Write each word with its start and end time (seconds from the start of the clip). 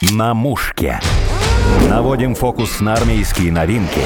На 0.00 0.32
мушке. 0.32 1.00
Наводим 1.90 2.36
фокус 2.36 2.78
на 2.78 2.94
армейские 2.94 3.50
новинки. 3.50 4.02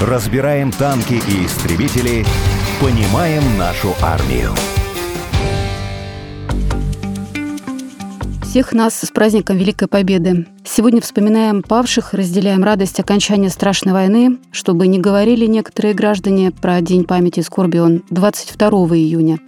Разбираем 0.00 0.72
танки 0.72 1.20
и 1.28 1.44
истребители. 1.44 2.24
Понимаем 2.80 3.42
нашу 3.58 3.92
армию. 4.00 4.54
Всех 8.44 8.72
нас 8.72 8.98
с 8.98 9.10
праздником 9.10 9.58
Великой 9.58 9.88
Победы. 9.88 10.46
Сегодня 10.64 11.02
вспоминаем 11.02 11.62
павших, 11.62 12.14
разделяем 12.14 12.64
радость 12.64 12.98
окончания 12.98 13.50
страшной 13.50 13.92
войны, 13.92 14.38
чтобы 14.52 14.86
не 14.86 14.98
говорили 14.98 15.44
некоторые 15.44 15.92
граждане 15.92 16.50
про 16.50 16.80
День 16.80 17.04
памяти 17.04 17.40
и 17.40 17.42
скорби 17.42 17.76
он 17.76 18.04
22 18.08 18.68
июня. 18.96 19.38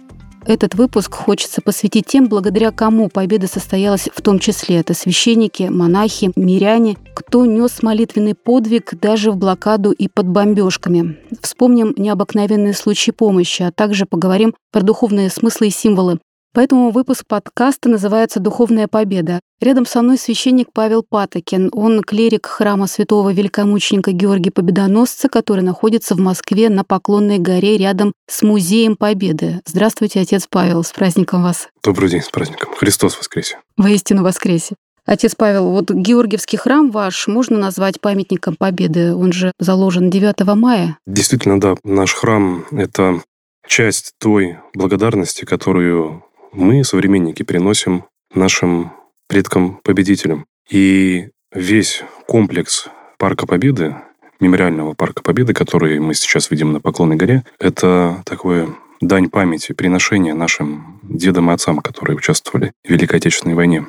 Этот 0.47 0.75
выпуск 0.75 1.13
хочется 1.13 1.61
посвятить 1.61 2.05
тем, 2.05 2.29
благодаря 2.29 2.71
кому 2.71 3.09
победа 3.09 3.47
состоялась 3.47 4.07
в 4.15 4.21
том 4.21 4.39
числе. 4.39 4.77
Это 4.77 4.93
священники, 4.93 5.63
монахи, 5.63 6.31
миряне, 6.37 6.95
кто 7.13 7.45
нес 7.45 7.83
молитвенный 7.83 8.33
подвиг 8.33 8.93
даже 8.97 9.31
в 9.31 9.35
блокаду 9.35 9.91
и 9.91 10.07
под 10.07 10.29
бомбежками. 10.29 11.17
Вспомним 11.41 11.93
необыкновенные 11.97 12.73
случаи 12.73 13.11
помощи, 13.11 13.63
а 13.63 13.73
также 13.73 14.05
поговорим 14.05 14.55
про 14.71 14.83
духовные 14.83 15.29
смыслы 15.29 15.67
и 15.67 15.71
символы. 15.71 16.17
Поэтому 16.57 16.89
выпуск 16.89 17.23
подкаста 17.27 17.87
называется 17.87 18.39
«Духовная 18.39 18.87
победа». 18.87 19.41
Рядом 19.61 19.85
со 19.85 20.01
мной 20.01 20.17
священник 20.17 20.69
Павел 20.73 21.03
Патокин. 21.07 21.69
Он 21.71 22.01
клирик 22.01 22.47
храма 22.47 22.87
святого 22.87 23.31
великомученика 23.31 24.11
Георгия 24.11 24.49
Победоносца, 24.49 25.29
который 25.29 25.61
находится 25.61 26.15
в 26.15 26.17
Москве 26.17 26.69
на 26.69 26.83
Поклонной 26.83 27.37
горе 27.37 27.77
рядом 27.77 28.11
с 28.27 28.41
Музеем 28.41 28.95
Победы. 28.95 29.61
Здравствуйте, 29.67 30.19
отец 30.19 30.47
Павел, 30.49 30.83
с 30.83 30.91
праздником 30.91 31.43
вас. 31.43 31.67
Добрый 31.83 32.09
день, 32.09 32.23
с 32.23 32.29
праздником. 32.29 32.73
Христос 32.75 33.15
воскресе. 33.19 33.59
Воистину 33.77 34.23
воскресе. 34.23 34.73
Отец 35.05 35.35
Павел, 35.35 35.69
вот 35.69 35.91
Георгиевский 35.91 36.57
храм 36.57 36.89
ваш 36.89 37.27
можно 37.27 37.59
назвать 37.59 38.01
памятником 38.01 38.55
Победы? 38.55 39.13
Он 39.13 39.31
же 39.31 39.51
заложен 39.59 40.09
9 40.09 40.55
мая. 40.55 40.97
Действительно, 41.05 41.61
да. 41.61 41.75
Наш 41.83 42.15
храм— 42.15 42.65
это 42.71 43.21
часть 43.67 44.13
той 44.17 44.57
благодарности, 44.73 45.45
которую 45.45 46.23
мы, 46.51 46.83
современники, 46.83 47.43
приносим 47.43 48.05
нашим 48.33 48.91
предкам-победителям. 49.27 50.45
И 50.69 51.29
весь 51.51 52.03
комплекс 52.27 52.87
Парка 53.17 53.47
Победы, 53.47 53.95
мемориального 54.39 54.93
Парка 54.93 55.23
Победы, 55.23 55.53
который 55.53 55.99
мы 55.99 56.13
сейчас 56.13 56.51
видим 56.51 56.73
на 56.73 56.79
Поклонной 56.79 57.15
горе, 57.15 57.43
это 57.59 58.21
такое 58.25 58.69
дань 59.01 59.29
памяти, 59.29 59.73
приношение 59.73 60.33
нашим 60.33 60.99
дедам 61.03 61.49
и 61.49 61.53
отцам, 61.53 61.79
которые 61.79 62.17
участвовали 62.17 62.73
в 62.83 62.89
Великой 62.89 63.17
Отечественной 63.17 63.55
войне. 63.55 63.87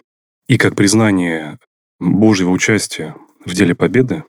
И 0.48 0.58
как 0.58 0.74
признание 0.74 1.58
Божьего 2.00 2.50
участия 2.50 3.14
в 3.44 3.54
деле 3.54 3.74
победы, 3.74 4.24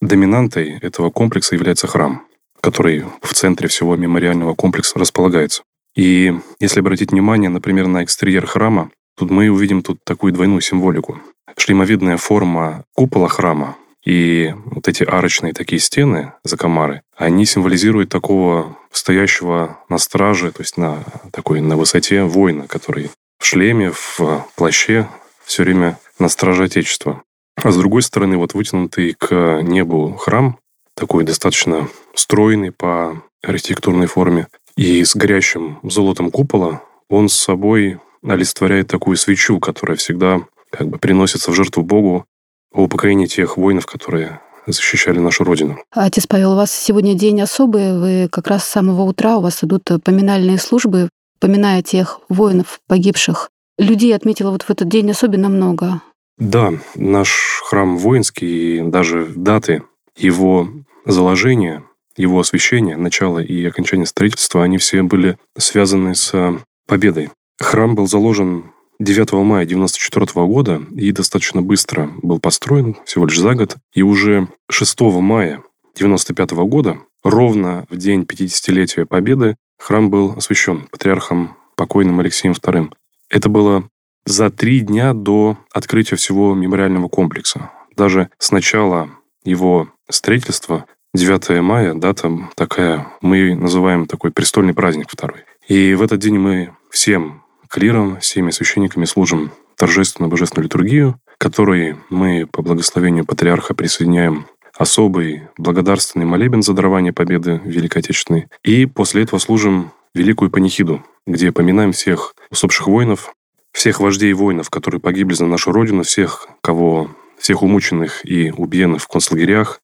доминантой 0.00 0.78
этого 0.78 1.10
комплекса 1.10 1.54
является 1.54 1.86
храм, 1.86 2.26
который 2.60 3.04
в 3.22 3.32
центре 3.34 3.68
всего 3.68 3.96
мемориального 3.96 4.54
комплекса 4.54 4.98
располагается. 4.98 5.62
И 5.96 6.34
если 6.60 6.80
обратить 6.80 7.10
внимание, 7.10 7.50
например, 7.50 7.88
на 7.88 8.04
экстерьер 8.04 8.46
храма, 8.46 8.90
тут 9.16 9.30
мы 9.30 9.48
увидим 9.50 9.82
тут 9.82 9.98
такую 10.04 10.32
двойную 10.32 10.60
символику. 10.60 11.20
Шлемовидная 11.56 12.18
форма 12.18 12.84
купола 12.94 13.28
храма 13.28 13.76
и 14.04 14.54
вот 14.66 14.86
эти 14.86 15.02
арочные 15.02 15.52
такие 15.52 15.80
стены, 15.80 16.32
закомары, 16.44 17.02
они 17.16 17.44
символизируют 17.44 18.08
такого 18.08 18.78
стоящего 18.92 19.80
на 19.88 19.98
страже, 19.98 20.52
то 20.52 20.62
есть 20.62 20.76
на 20.76 21.02
такой 21.32 21.60
на 21.60 21.76
высоте 21.76 22.22
воина, 22.22 22.68
который 22.68 23.10
в 23.38 23.44
шлеме, 23.44 23.90
в 23.90 24.46
плаще 24.54 25.08
все 25.44 25.64
время 25.64 25.98
на 26.18 26.28
страже 26.28 26.64
Отечества. 26.64 27.22
А 27.56 27.72
с 27.72 27.76
другой 27.76 28.02
стороны, 28.02 28.36
вот 28.36 28.54
вытянутый 28.54 29.14
к 29.14 29.60
небу 29.62 30.12
храм, 30.12 30.58
такой 30.94 31.24
достаточно 31.24 31.88
стройный 32.14 32.70
по 32.70 33.22
архитектурной 33.42 34.06
форме, 34.06 34.46
и 34.76 35.04
с 35.04 35.16
горящим 35.16 35.78
золотом 35.82 36.30
купола 36.30 36.82
он 37.08 37.28
с 37.28 37.34
собой 37.34 37.98
олицетворяет 38.22 38.88
такую 38.88 39.16
свечу, 39.16 39.58
которая 39.60 39.96
всегда 39.96 40.42
как 40.70 40.88
бы 40.88 40.98
приносится 40.98 41.50
в 41.50 41.54
жертву 41.54 41.82
Богу 41.82 42.24
во 42.72 42.84
упокоении 42.84 43.26
тех 43.26 43.56
воинов, 43.56 43.86
которые 43.86 44.40
защищали 44.66 45.18
нашу 45.18 45.44
Родину. 45.44 45.78
Отец 45.92 46.26
Павел, 46.26 46.52
у 46.52 46.56
вас 46.56 46.72
сегодня 46.72 47.14
день 47.14 47.40
особый. 47.40 47.98
Вы 47.98 48.28
как 48.30 48.48
раз 48.48 48.64
с 48.64 48.70
самого 48.70 49.02
утра, 49.02 49.36
у 49.36 49.40
вас 49.40 49.62
идут 49.62 49.84
поминальные 50.02 50.58
службы, 50.58 51.08
поминая 51.40 51.82
тех 51.82 52.20
воинов, 52.28 52.80
погибших. 52.88 53.50
Людей 53.78 54.14
отметила 54.14 54.50
вот 54.50 54.62
в 54.62 54.70
этот 54.70 54.88
день 54.88 55.10
особенно 55.10 55.48
много. 55.48 56.02
Да, 56.38 56.72
наш 56.96 57.62
храм 57.64 57.96
воинский, 57.96 58.78
и 58.78 58.82
даже 58.82 59.26
даты 59.26 59.84
его 60.16 60.68
заложения 61.06 61.84
его 62.16 62.40
освящение, 62.40 62.96
начало 62.96 63.38
и 63.38 63.64
окончание 63.64 64.06
строительства, 64.06 64.62
они 64.62 64.78
все 64.78 65.02
были 65.02 65.38
связаны 65.56 66.14
с 66.14 66.32
э, 66.34 66.58
победой. 66.86 67.30
Храм 67.58 67.94
был 67.94 68.06
заложен 68.06 68.72
9 68.98 69.32
мая 69.32 69.64
1994 69.64 70.46
года 70.46 70.82
и 70.94 71.12
достаточно 71.12 71.62
быстро 71.62 72.10
был 72.22 72.40
построен, 72.40 72.96
всего 73.04 73.26
лишь 73.26 73.38
за 73.38 73.54
год. 73.54 73.76
И 73.92 74.02
уже 74.02 74.48
6 74.70 75.00
мая 75.00 75.62
1995 75.94 76.50
года, 76.68 76.98
ровно 77.22 77.86
в 77.90 77.96
день 77.96 78.22
50-летия 78.22 79.04
Победы, 79.04 79.56
храм 79.78 80.10
был 80.10 80.32
освящен 80.36 80.88
патриархом 80.90 81.56
покойным 81.76 82.20
Алексеем 82.20 82.54
II. 82.54 82.92
Это 83.28 83.48
было 83.48 83.88
за 84.24 84.50
три 84.50 84.80
дня 84.80 85.12
до 85.14 85.58
открытия 85.72 86.16
всего 86.16 86.54
мемориального 86.54 87.08
комплекса. 87.08 87.70
Даже 87.96 88.30
с 88.38 88.50
начала 88.50 89.10
его 89.44 89.88
строительства 90.08 90.86
9 91.14 91.62
мая, 91.62 91.94
дата 91.94 92.30
такая, 92.54 93.06
мы 93.22 93.54
называем 93.54 94.06
такой 94.06 94.30
престольный 94.30 94.74
праздник 94.74 95.06
второй. 95.08 95.44
И 95.66 95.94
в 95.94 96.02
этот 96.02 96.20
день 96.20 96.38
мы 96.38 96.76
всем 96.90 97.42
клиром, 97.68 98.20
всеми 98.20 98.50
священниками 98.50 99.04
служим 99.04 99.50
торжественную 99.76 100.30
божественную 100.30 100.64
литургию, 100.64 101.20
которой 101.38 101.96
мы 102.10 102.46
по 102.46 102.62
благословению 102.62 103.24
патриарха 103.24 103.74
присоединяем 103.74 104.46
особый 104.76 105.48
благодарственный 105.58 106.26
молебен 106.26 106.62
за 106.62 106.72
дарование 106.74 107.12
победы 107.12 107.60
Великой 107.64 107.98
Отечественной. 107.98 108.48
И 108.62 108.86
после 108.86 109.22
этого 109.22 109.38
служим 109.38 109.92
Великую 110.14 110.50
Панихиду, 110.50 111.04
где 111.26 111.52
поминаем 111.52 111.92
всех 111.92 112.34
усопших 112.50 112.86
воинов, 112.86 113.34
всех 113.72 114.00
вождей 114.00 114.32
воинов, 114.32 114.70
которые 114.70 115.00
погибли 115.00 115.34
за 115.34 115.46
нашу 115.46 115.72
Родину, 115.72 116.02
всех, 116.02 116.48
кого 116.62 117.10
всех 117.38 117.62
умученных 117.62 118.24
и 118.24 118.50
убиенных 118.50 119.02
в 119.02 119.08
концлагерях, 119.08 119.80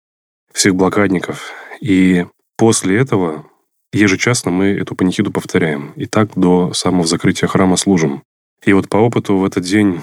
всех 0.52 0.74
блокадников. 0.74 1.50
И 1.80 2.26
после 2.56 2.98
этого 2.98 3.46
ежечасно 3.92 4.50
мы 4.50 4.66
эту 4.66 4.94
панихиду 4.94 5.30
повторяем. 5.30 5.92
И 5.96 6.06
так 6.06 6.30
до 6.36 6.72
самого 6.72 7.06
закрытия 7.06 7.48
храма 7.48 7.76
служим. 7.76 8.22
И 8.64 8.72
вот 8.72 8.88
по 8.88 8.96
опыту 8.96 9.36
в 9.36 9.44
этот 9.44 9.64
день, 9.64 10.02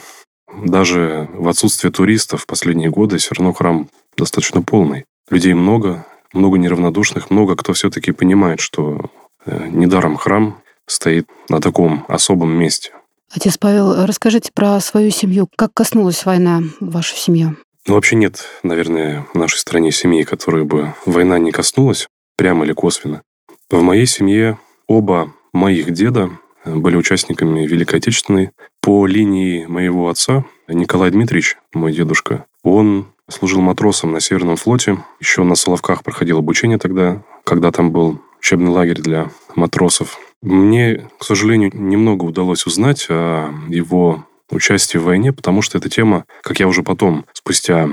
даже 0.63 1.29
в 1.33 1.47
отсутствие 1.47 1.91
туристов 1.91 2.43
в 2.43 2.45
последние 2.45 2.89
годы, 2.89 3.17
все 3.17 3.33
равно 3.35 3.53
храм 3.53 3.89
достаточно 4.17 4.61
полный. 4.61 5.05
Людей 5.29 5.53
много, 5.53 6.05
много 6.33 6.57
неравнодушных, 6.57 7.29
много 7.29 7.55
кто 7.55 7.73
все-таки 7.73 8.11
понимает, 8.11 8.59
что 8.59 9.09
э, 9.45 9.67
недаром 9.69 10.17
храм 10.17 10.61
стоит 10.87 11.27
на 11.49 11.61
таком 11.61 12.05
особом 12.07 12.51
месте. 12.51 12.91
Отец 13.31 13.57
Павел, 13.57 14.05
расскажите 14.05 14.51
про 14.53 14.79
свою 14.79 15.11
семью. 15.11 15.47
Как 15.55 15.71
коснулась 15.73 16.25
война 16.25 16.61
вашу 16.79 17.15
семью? 17.15 17.57
Ну, 17.89 17.95
вообще 17.95 18.15
нет, 18.15 18.45
наверное, 18.61 19.25
в 19.33 19.37
нашей 19.39 19.57
стране 19.57 19.91
семьи, 19.91 20.21
которой 20.21 20.63
бы 20.63 20.93
война 21.07 21.39
не 21.39 21.51
коснулась, 21.51 22.07
прямо 22.37 22.63
или 22.63 22.71
косвенно. 22.71 23.23
В 23.71 23.81
моей 23.81 24.05
семье 24.05 24.59
оба 24.85 25.33
моих 25.53 25.89
деда 25.89 26.29
были 26.65 26.95
участниками 26.95 27.65
Великой 27.65 27.95
Отечественной. 27.95 28.51
По 28.79 29.07
линии 29.07 29.65
моего 29.65 30.07
отца, 30.07 30.45
Николай 30.67 31.09
Дмитриевич, 31.09 31.57
мой 31.73 31.91
дедушка, 31.91 32.45
он 32.61 33.07
служил 33.27 33.61
матросом 33.61 34.11
на 34.11 34.19
Северном 34.19 34.57
флоте. 34.57 35.03
Еще 35.19 35.41
на 35.41 35.55
Соловках 35.55 36.03
проходил 36.03 36.37
обучение 36.37 36.77
тогда, 36.77 37.23
когда 37.43 37.71
там 37.71 37.89
был 37.91 38.21
учебный 38.39 38.69
лагерь 38.69 39.01
для 39.01 39.31
матросов. 39.55 40.19
Мне, 40.43 41.09
к 41.17 41.23
сожалению, 41.25 41.71
немного 41.73 42.25
удалось 42.25 42.67
узнать 42.67 43.07
о 43.09 43.51
его 43.67 44.25
участие 44.49 45.01
в 45.01 45.05
войне, 45.05 45.33
потому 45.33 45.61
что 45.61 45.77
эта 45.77 45.89
тема, 45.89 46.25
как 46.41 46.59
я 46.59 46.67
уже 46.67 46.83
потом, 46.83 47.25
спустя 47.33 47.87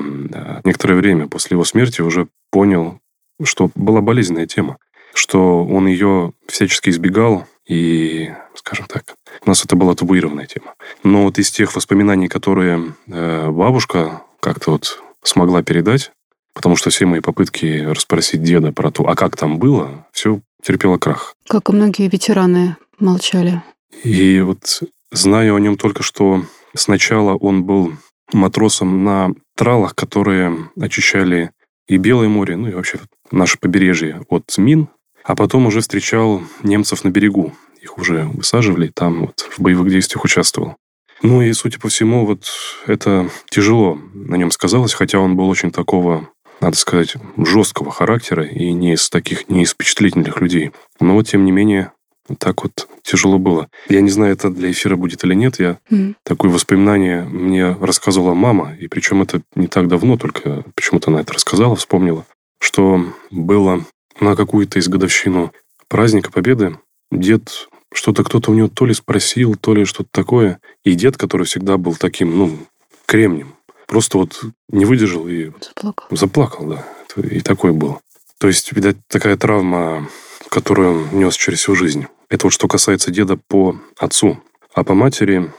некоторое 0.64 0.94
время 0.94 1.28
после 1.28 1.54
его 1.54 1.64
смерти, 1.64 2.00
уже 2.00 2.28
понял, 2.50 3.00
что 3.42 3.70
была 3.74 4.00
болезненная 4.00 4.46
тема, 4.46 4.78
что 5.14 5.64
он 5.64 5.86
ее 5.86 6.32
всячески 6.46 6.90
избегал, 6.90 7.46
и, 7.66 8.30
скажем 8.54 8.86
так, 8.86 9.16
у 9.44 9.48
нас 9.48 9.64
это 9.64 9.76
была 9.76 9.94
табуированная 9.94 10.46
тема. 10.46 10.74
Но 11.02 11.24
вот 11.24 11.38
из 11.38 11.50
тех 11.50 11.74
воспоминаний, 11.74 12.28
которые 12.28 12.94
э, 13.08 13.50
бабушка 13.50 14.22
как-то 14.40 14.72
вот 14.72 15.02
смогла 15.22 15.62
передать, 15.62 16.12
потому 16.54 16.76
что 16.76 16.90
все 16.90 17.06
мои 17.06 17.20
попытки 17.20 17.84
расспросить 17.84 18.42
деда 18.42 18.72
про 18.72 18.90
то, 18.90 19.08
а 19.08 19.16
как 19.16 19.36
там 19.36 19.58
было, 19.58 20.06
все 20.12 20.40
терпело 20.62 20.98
крах. 20.98 21.34
Как 21.48 21.68
и 21.68 21.72
многие 21.72 22.08
ветераны 22.08 22.76
молчали. 22.98 23.62
И 24.04 24.40
вот 24.40 24.82
Знаю 25.16 25.56
о 25.56 25.60
нем 25.60 25.78
только, 25.78 26.02
что 26.02 26.44
сначала 26.74 27.36
он 27.36 27.64
был 27.64 27.94
матросом 28.34 29.02
на 29.02 29.30
тралах, 29.56 29.94
которые 29.94 30.68
очищали 30.78 31.52
и 31.88 31.96
Белое 31.96 32.28
море, 32.28 32.56
ну 32.56 32.68
и 32.68 32.74
вообще 32.74 32.98
наше 33.30 33.56
побережье 33.58 34.20
от 34.28 34.44
мин, 34.58 34.88
а 35.24 35.34
потом 35.34 35.64
уже 35.64 35.80
встречал 35.80 36.42
немцев 36.62 37.02
на 37.02 37.08
берегу. 37.08 37.54
Их 37.80 37.96
уже 37.96 38.24
высаживали, 38.24 38.92
там 38.94 39.22
вот 39.22 39.40
в 39.40 39.58
боевых 39.58 39.88
действиях 39.88 40.22
участвовал. 40.22 40.76
Ну 41.22 41.40
и, 41.40 41.50
судя 41.54 41.78
по 41.78 41.88
всему, 41.88 42.26
вот 42.26 42.44
это 42.86 43.30
тяжело 43.48 43.98
на 44.12 44.34
нем 44.36 44.50
сказалось, 44.50 44.92
хотя 44.92 45.18
он 45.18 45.34
был 45.34 45.48
очень 45.48 45.70
такого, 45.70 46.28
надо 46.60 46.76
сказать, 46.76 47.14
жесткого 47.38 47.90
характера 47.90 48.44
и 48.44 48.70
не 48.72 48.92
из 48.92 49.08
таких, 49.08 49.48
не 49.48 49.62
из 49.62 49.70
впечатлительных 49.70 50.42
людей. 50.42 50.72
Но 51.00 51.14
вот, 51.14 51.26
тем 51.26 51.46
не 51.46 51.52
менее, 51.52 51.92
так 52.38 52.62
вот 52.62 52.88
тяжело 53.02 53.38
было. 53.38 53.68
Я 53.88 54.00
не 54.00 54.10
знаю, 54.10 54.32
это 54.32 54.50
для 54.50 54.70
эфира 54.70 54.96
будет 54.96 55.24
или 55.24 55.34
нет. 55.34 55.58
Я 55.60 55.78
mm. 55.90 56.14
такое 56.22 56.50
воспоминание 56.50 57.22
мне 57.24 57.72
рассказывала 57.72 58.34
мама, 58.34 58.74
и 58.74 58.88
причем 58.88 59.22
это 59.22 59.42
не 59.54 59.68
так 59.68 59.88
давно, 59.88 60.16
только 60.16 60.64
почему-то 60.74 61.10
она 61.10 61.20
это 61.20 61.34
рассказала, 61.34 61.76
вспомнила, 61.76 62.26
что 62.60 63.04
было 63.30 63.84
на 64.20 64.34
какую-то 64.34 64.78
из 64.78 64.88
годовщину 64.88 65.52
праздника 65.88 66.32
Победы 66.32 66.78
дед 67.12 67.68
что-то 67.96 68.24
кто-то 68.24 68.50
у 68.50 68.54
него 68.54 68.68
то 68.68 68.84
ли 68.86 68.94
спросил, 68.94 69.54
то 69.54 69.74
ли 69.74 69.84
что-то 69.84 70.08
такое. 70.12 70.60
И 70.84 70.94
дед, 70.94 71.16
который 71.16 71.46
всегда 71.46 71.76
был 71.76 71.94
таким, 71.94 72.36
ну, 72.36 72.58
кремнем, 73.06 73.54
просто 73.86 74.18
вот 74.18 74.42
не 74.68 74.84
выдержал 74.84 75.26
и... 75.26 75.50
Заплакал. 75.60 76.06
Заплакал, 76.10 76.66
да. 76.66 76.86
И 77.22 77.40
такой 77.40 77.72
был. 77.72 78.00
То 78.38 78.48
есть, 78.48 78.72
видать, 78.72 78.96
такая 79.08 79.36
травма, 79.36 80.08
которую 80.50 80.90
он 80.90 81.18
нес 81.18 81.34
через 81.34 81.60
всю 81.60 81.74
жизнь. 81.74 82.06
Это 82.28 82.46
вот 82.46 82.52
что 82.52 82.68
касается 82.68 83.10
деда 83.10 83.36
по 83.36 83.76
отцу. 83.98 84.38
А 84.74 84.84
по 84.84 84.94
матери 84.94 85.50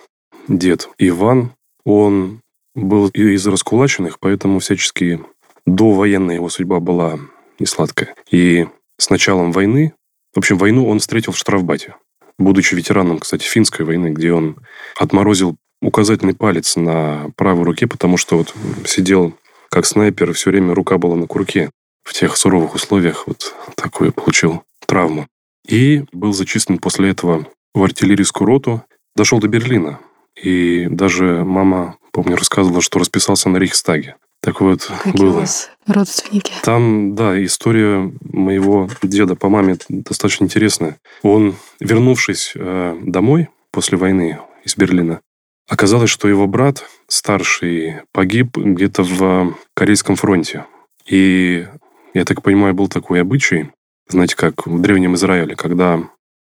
дед 0.48 0.90
Иван, 0.98 1.54
он 1.86 2.42
был 2.76 3.08
из 3.10 3.46
раскулаченных, 3.48 4.20
поэтому 4.20 4.60
всячески 4.60 5.20
довоенная 5.66 6.36
его 6.36 6.50
судьба 6.50 6.80
была 6.80 7.20
не 7.60 7.66
сладкая. 7.66 8.16
И 8.30 8.68
с 8.98 9.10
началом 9.10 9.52
войны, 9.52 9.94
в 10.34 10.38
общем, 10.38 10.58
войну 10.58 10.88
он 10.88 11.00
встретил 11.00 11.32
в 11.32 11.38
штрафбате 11.38 11.96
будучи 12.40 12.76
ветераном, 12.76 13.20
кстати, 13.20 13.44
финской 13.44 13.86
войны, 13.86 14.10
где 14.10 14.32
он 14.32 14.58
отморозил 14.98 15.58
указательный 15.82 16.36
палец 16.36 16.76
на 16.76 17.32
правой 17.36 17.64
руке, 17.64 17.88
потому 17.88 18.18
что 18.18 18.38
вот 18.38 18.54
сидел 18.86 19.34
как 19.70 19.86
снайпер, 19.86 20.34
все 20.34 20.52
время 20.52 20.74
рука 20.74 20.98
была 20.98 21.16
на 21.16 21.28
курке. 21.28 21.72
В 22.04 22.14
тех 22.14 22.38
суровых 22.38 22.76
условиях 22.76 23.28
вот 23.28 23.54
такую 23.76 24.14
получил 24.14 24.64
травму. 24.86 25.28
И 25.68 26.06
был 26.12 26.34
зачислен 26.34 26.80
после 26.80 27.10
этого 27.10 27.48
в 27.74 27.84
артиллерийскую 27.84 28.48
роту. 28.48 28.84
Дошел 29.16 29.40
до 29.40 29.48
Берлина. 29.48 30.00
И 30.42 30.88
даже 30.90 31.44
мама, 31.44 31.98
помню, 32.12 32.36
рассказывала, 32.36 32.82
что 32.82 33.00
расписался 33.00 33.50
на 33.50 33.58
Рейхстаге. 33.58 34.16
Так 34.42 34.62
вот 34.62 34.90
Какие 35.04 35.24
было. 35.24 35.30
у 35.30 35.40
вас 35.40 35.72
родственники? 35.88 36.54
Там, 36.64 37.16
да, 37.16 37.44
история 37.44 38.14
моего 38.22 38.88
деда 39.02 39.36
по 39.36 39.50
маме 39.50 39.78
достаточно 39.90 40.46
интересная. 40.46 41.00
Он, 41.24 41.56
вернувшись 41.80 42.54
э, 42.56 42.98
домой 43.04 43.50
после 43.72 43.98
войны 43.98 44.40
из 44.64 44.78
Берлина, 44.78 45.22
оказалось, 45.68 46.12
что 46.12 46.28
его 46.28 46.46
брат 46.48 46.86
старший 47.08 48.02
погиб 48.12 48.58
где-то 48.58 49.04
в 49.04 49.56
Корейском 49.74 50.16
фронте. 50.16 50.66
И, 51.08 51.68
я 52.14 52.26
так 52.26 52.44
понимаю, 52.44 52.74
был 52.74 52.88
такой 52.88 53.22
обычай, 53.22 53.72
знаете, 54.10 54.36
как 54.36 54.66
в 54.66 54.82
Древнем 54.82 55.16
Израиле, 55.16 55.56
когда 55.56 56.02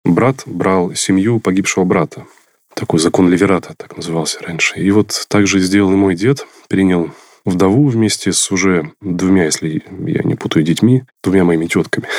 брат 0.03 0.43
брал 0.45 0.93
семью 0.95 1.39
погибшего 1.39 1.83
брата. 1.83 2.25
Такой 2.73 2.99
закон 2.99 3.29
Леверата, 3.29 3.73
так 3.75 3.97
назывался 3.97 4.39
раньше. 4.43 4.79
И 4.79 4.91
вот 4.91 5.25
так 5.29 5.47
же 5.47 5.59
сделал 5.59 5.91
и 5.93 5.95
мой 5.95 6.15
дед, 6.15 6.45
принял 6.69 7.09
вдову 7.43 7.87
вместе 7.87 8.33
с 8.33 8.51
уже 8.51 8.91
двумя, 9.01 9.45
если 9.45 9.81
я 10.05 10.23
не 10.23 10.35
путаю, 10.35 10.63
детьми, 10.63 11.03
двумя 11.23 11.43
моими 11.43 11.65
тетками. 11.65 12.07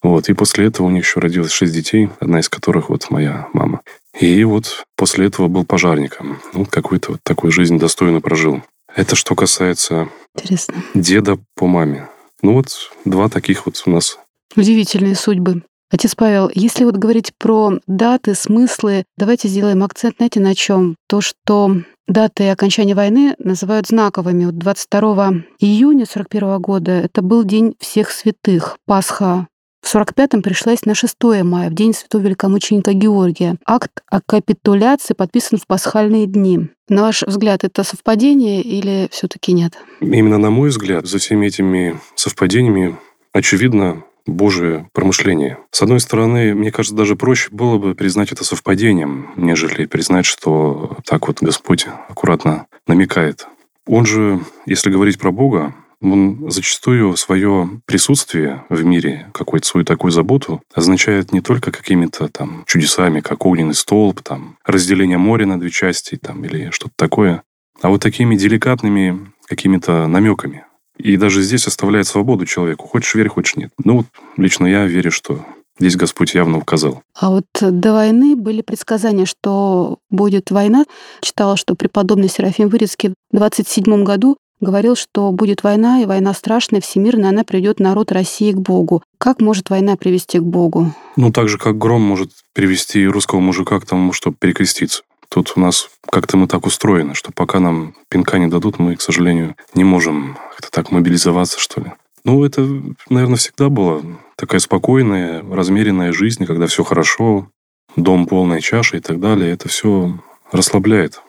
Вот. 0.00 0.28
И 0.28 0.32
после 0.32 0.66
этого 0.66 0.86
у 0.86 0.90
них 0.90 1.04
еще 1.04 1.18
родилось 1.18 1.50
шесть 1.50 1.74
детей, 1.74 2.08
одна 2.20 2.38
из 2.38 2.48
которых 2.48 2.88
вот 2.88 3.10
моя 3.10 3.48
мама. 3.52 3.80
И 4.16 4.44
вот 4.44 4.84
после 4.94 5.26
этого 5.26 5.48
был 5.48 5.64
пожарником. 5.64 6.40
Ну, 6.54 6.64
какую-то 6.64 7.12
вот 7.12 7.20
такую 7.24 7.50
жизнь 7.50 7.80
достойно 7.80 8.20
прожил. 8.20 8.62
Это 8.94 9.16
что 9.16 9.34
касается 9.34 10.08
Интересно. 10.36 10.74
деда 10.94 11.36
по 11.56 11.66
маме. 11.66 12.08
Ну 12.42 12.52
вот 12.52 12.92
два 13.04 13.28
таких 13.28 13.66
вот 13.66 13.82
у 13.86 13.90
нас. 13.90 14.20
Удивительные 14.56 15.14
судьбы. 15.14 15.62
Отец 15.90 16.14
Павел, 16.14 16.50
если 16.54 16.84
вот 16.84 16.96
говорить 16.96 17.32
про 17.38 17.78
даты, 17.86 18.34
смыслы, 18.34 19.04
давайте 19.16 19.48
сделаем 19.48 19.82
акцент, 19.82 20.16
знаете, 20.18 20.40
на 20.40 20.54
чем? 20.54 20.96
То, 21.08 21.22
что 21.22 21.76
даты 22.06 22.50
окончания 22.50 22.94
войны 22.94 23.34
называют 23.38 23.86
знаковыми. 23.86 24.46
Вот 24.46 24.58
22 24.58 25.32
июня 25.60 26.04
41 26.04 26.60
года 26.60 26.92
это 26.92 27.22
был 27.22 27.44
День 27.44 27.74
всех 27.78 28.10
святых, 28.10 28.76
Пасха. 28.86 29.46
В 29.80 29.94
45-м 29.94 30.42
пришлась 30.42 30.84
на 30.84 30.94
6 30.94 31.14
мая, 31.44 31.70
в 31.70 31.74
день 31.74 31.94
святого 31.94 32.22
великомученика 32.22 32.92
Георгия. 32.92 33.56
Акт 33.64 34.02
о 34.10 34.20
капитуляции 34.20 35.14
подписан 35.14 35.58
в 35.58 35.66
пасхальные 35.66 36.26
дни. 36.26 36.68
На 36.88 37.02
ваш 37.02 37.22
взгляд, 37.22 37.64
это 37.64 37.84
совпадение 37.84 38.60
или 38.60 39.08
все 39.10 39.28
таки 39.28 39.52
нет? 39.52 39.78
Именно 40.00 40.36
на 40.38 40.50
мой 40.50 40.70
взгляд, 40.70 41.06
за 41.06 41.18
всеми 41.18 41.46
этими 41.46 41.98
совпадениями 42.16 42.98
очевидно 43.32 44.02
Божие 44.28 44.88
промышление. 44.92 45.58
С 45.70 45.82
одной 45.82 46.00
стороны, 46.00 46.54
мне 46.54 46.70
кажется, 46.70 46.96
даже 46.96 47.16
проще 47.16 47.48
было 47.50 47.78
бы 47.78 47.94
признать 47.94 48.30
это 48.30 48.44
совпадением, 48.44 49.30
нежели 49.36 49.86
признать, 49.86 50.26
что 50.26 50.98
так 51.04 51.26
вот 51.26 51.42
Господь 51.42 51.86
аккуратно 52.08 52.66
намекает. 52.86 53.46
Он 53.86 54.04
же, 54.04 54.40
если 54.66 54.90
говорить 54.90 55.18
про 55.18 55.32
Бога, 55.32 55.74
он 56.00 56.50
зачастую 56.50 57.16
свое 57.16 57.80
присутствие 57.86 58.64
в 58.68 58.84
мире, 58.84 59.30
какую-то 59.32 59.66
свою 59.66 59.84
такую 59.84 60.12
заботу, 60.12 60.62
означает 60.72 61.32
не 61.32 61.40
только 61.40 61.72
какими-то 61.72 62.28
там 62.28 62.64
чудесами, 62.66 63.20
как 63.20 63.44
огненный 63.46 63.74
столб, 63.74 64.22
там, 64.22 64.58
разделение 64.64 65.18
моря 65.18 65.46
на 65.46 65.58
две 65.58 65.70
части 65.70 66.16
там, 66.16 66.44
или 66.44 66.70
что-то 66.70 66.92
такое, 66.96 67.42
а 67.80 67.88
вот 67.88 68.02
такими 68.02 68.36
деликатными 68.36 69.32
какими-то 69.46 70.06
намеками. 70.06 70.64
И 70.98 71.16
даже 71.16 71.42
здесь 71.42 71.66
оставляет 71.66 72.06
свободу 72.06 72.44
человеку. 72.44 72.86
Хочешь 72.86 73.14
верь, 73.14 73.28
хочешь 73.28 73.56
нет. 73.56 73.70
Ну 73.82 73.98
вот 73.98 74.06
лично 74.36 74.66
я 74.66 74.84
верю, 74.86 75.10
что 75.10 75.44
здесь 75.78 75.96
Господь 75.96 76.34
явно 76.34 76.58
указал. 76.58 77.02
А 77.14 77.30
вот 77.30 77.46
до 77.60 77.92
войны 77.92 78.36
были 78.36 78.62
предсказания, 78.62 79.24
что 79.24 79.98
будет 80.10 80.50
война. 80.50 80.84
Читала, 81.20 81.56
что 81.56 81.74
преподобный 81.74 82.28
Серафим 82.28 82.68
Вырицкий 82.68 83.10
в 83.30 83.36
27 83.36 84.04
году 84.04 84.36
говорил, 84.60 84.96
что 84.96 85.30
будет 85.30 85.62
война, 85.62 86.02
и 86.02 86.06
война 86.06 86.34
страшная, 86.34 86.80
всемирная, 86.80 87.30
она 87.30 87.44
приведет 87.44 87.78
народ 87.80 88.12
России 88.12 88.52
к 88.52 88.58
Богу. 88.58 89.02
Как 89.18 89.40
может 89.40 89.70
война 89.70 89.96
привести 89.96 90.38
к 90.38 90.42
Богу? 90.42 90.92
Ну, 91.16 91.30
так 91.32 91.48
же, 91.48 91.58
как 91.58 91.78
гром 91.78 92.02
может 92.02 92.32
привести 92.54 93.06
русского 93.06 93.40
мужика 93.40 93.78
к 93.78 93.86
тому, 93.86 94.12
чтобы 94.12 94.36
перекреститься. 94.38 95.02
Тут 95.30 95.52
у 95.56 95.60
нас 95.60 95.90
как-то 96.10 96.36
мы 96.36 96.46
так 96.46 96.66
устроены, 96.66 97.14
что 97.14 97.32
пока 97.32 97.60
нам 97.60 97.94
пинка 98.08 98.38
не 98.38 98.46
дадут, 98.46 98.78
мы, 98.78 98.96
к 98.96 99.02
сожалению, 99.02 99.56
не 99.74 99.84
можем 99.84 100.38
как-то 100.52 100.70
так 100.70 100.90
мобилизоваться, 100.90 101.60
что 101.60 101.80
ли. 101.80 101.92
Ну, 102.24 102.44
это, 102.44 102.66
наверное, 103.08 103.36
всегда 103.36 103.68
была 103.68 104.02
такая 104.36 104.60
спокойная, 104.60 105.42
размеренная 105.42 106.12
жизнь, 106.12 106.46
когда 106.46 106.66
все 106.66 106.84
хорошо, 106.84 107.48
дом 107.96 108.26
полная 108.26 108.60
чаша 108.60 108.96
и 108.96 109.00
так 109.00 109.20
далее. 109.20 109.52
Это 109.52 109.68
все 109.68 110.18
расслабляет. 110.52 111.20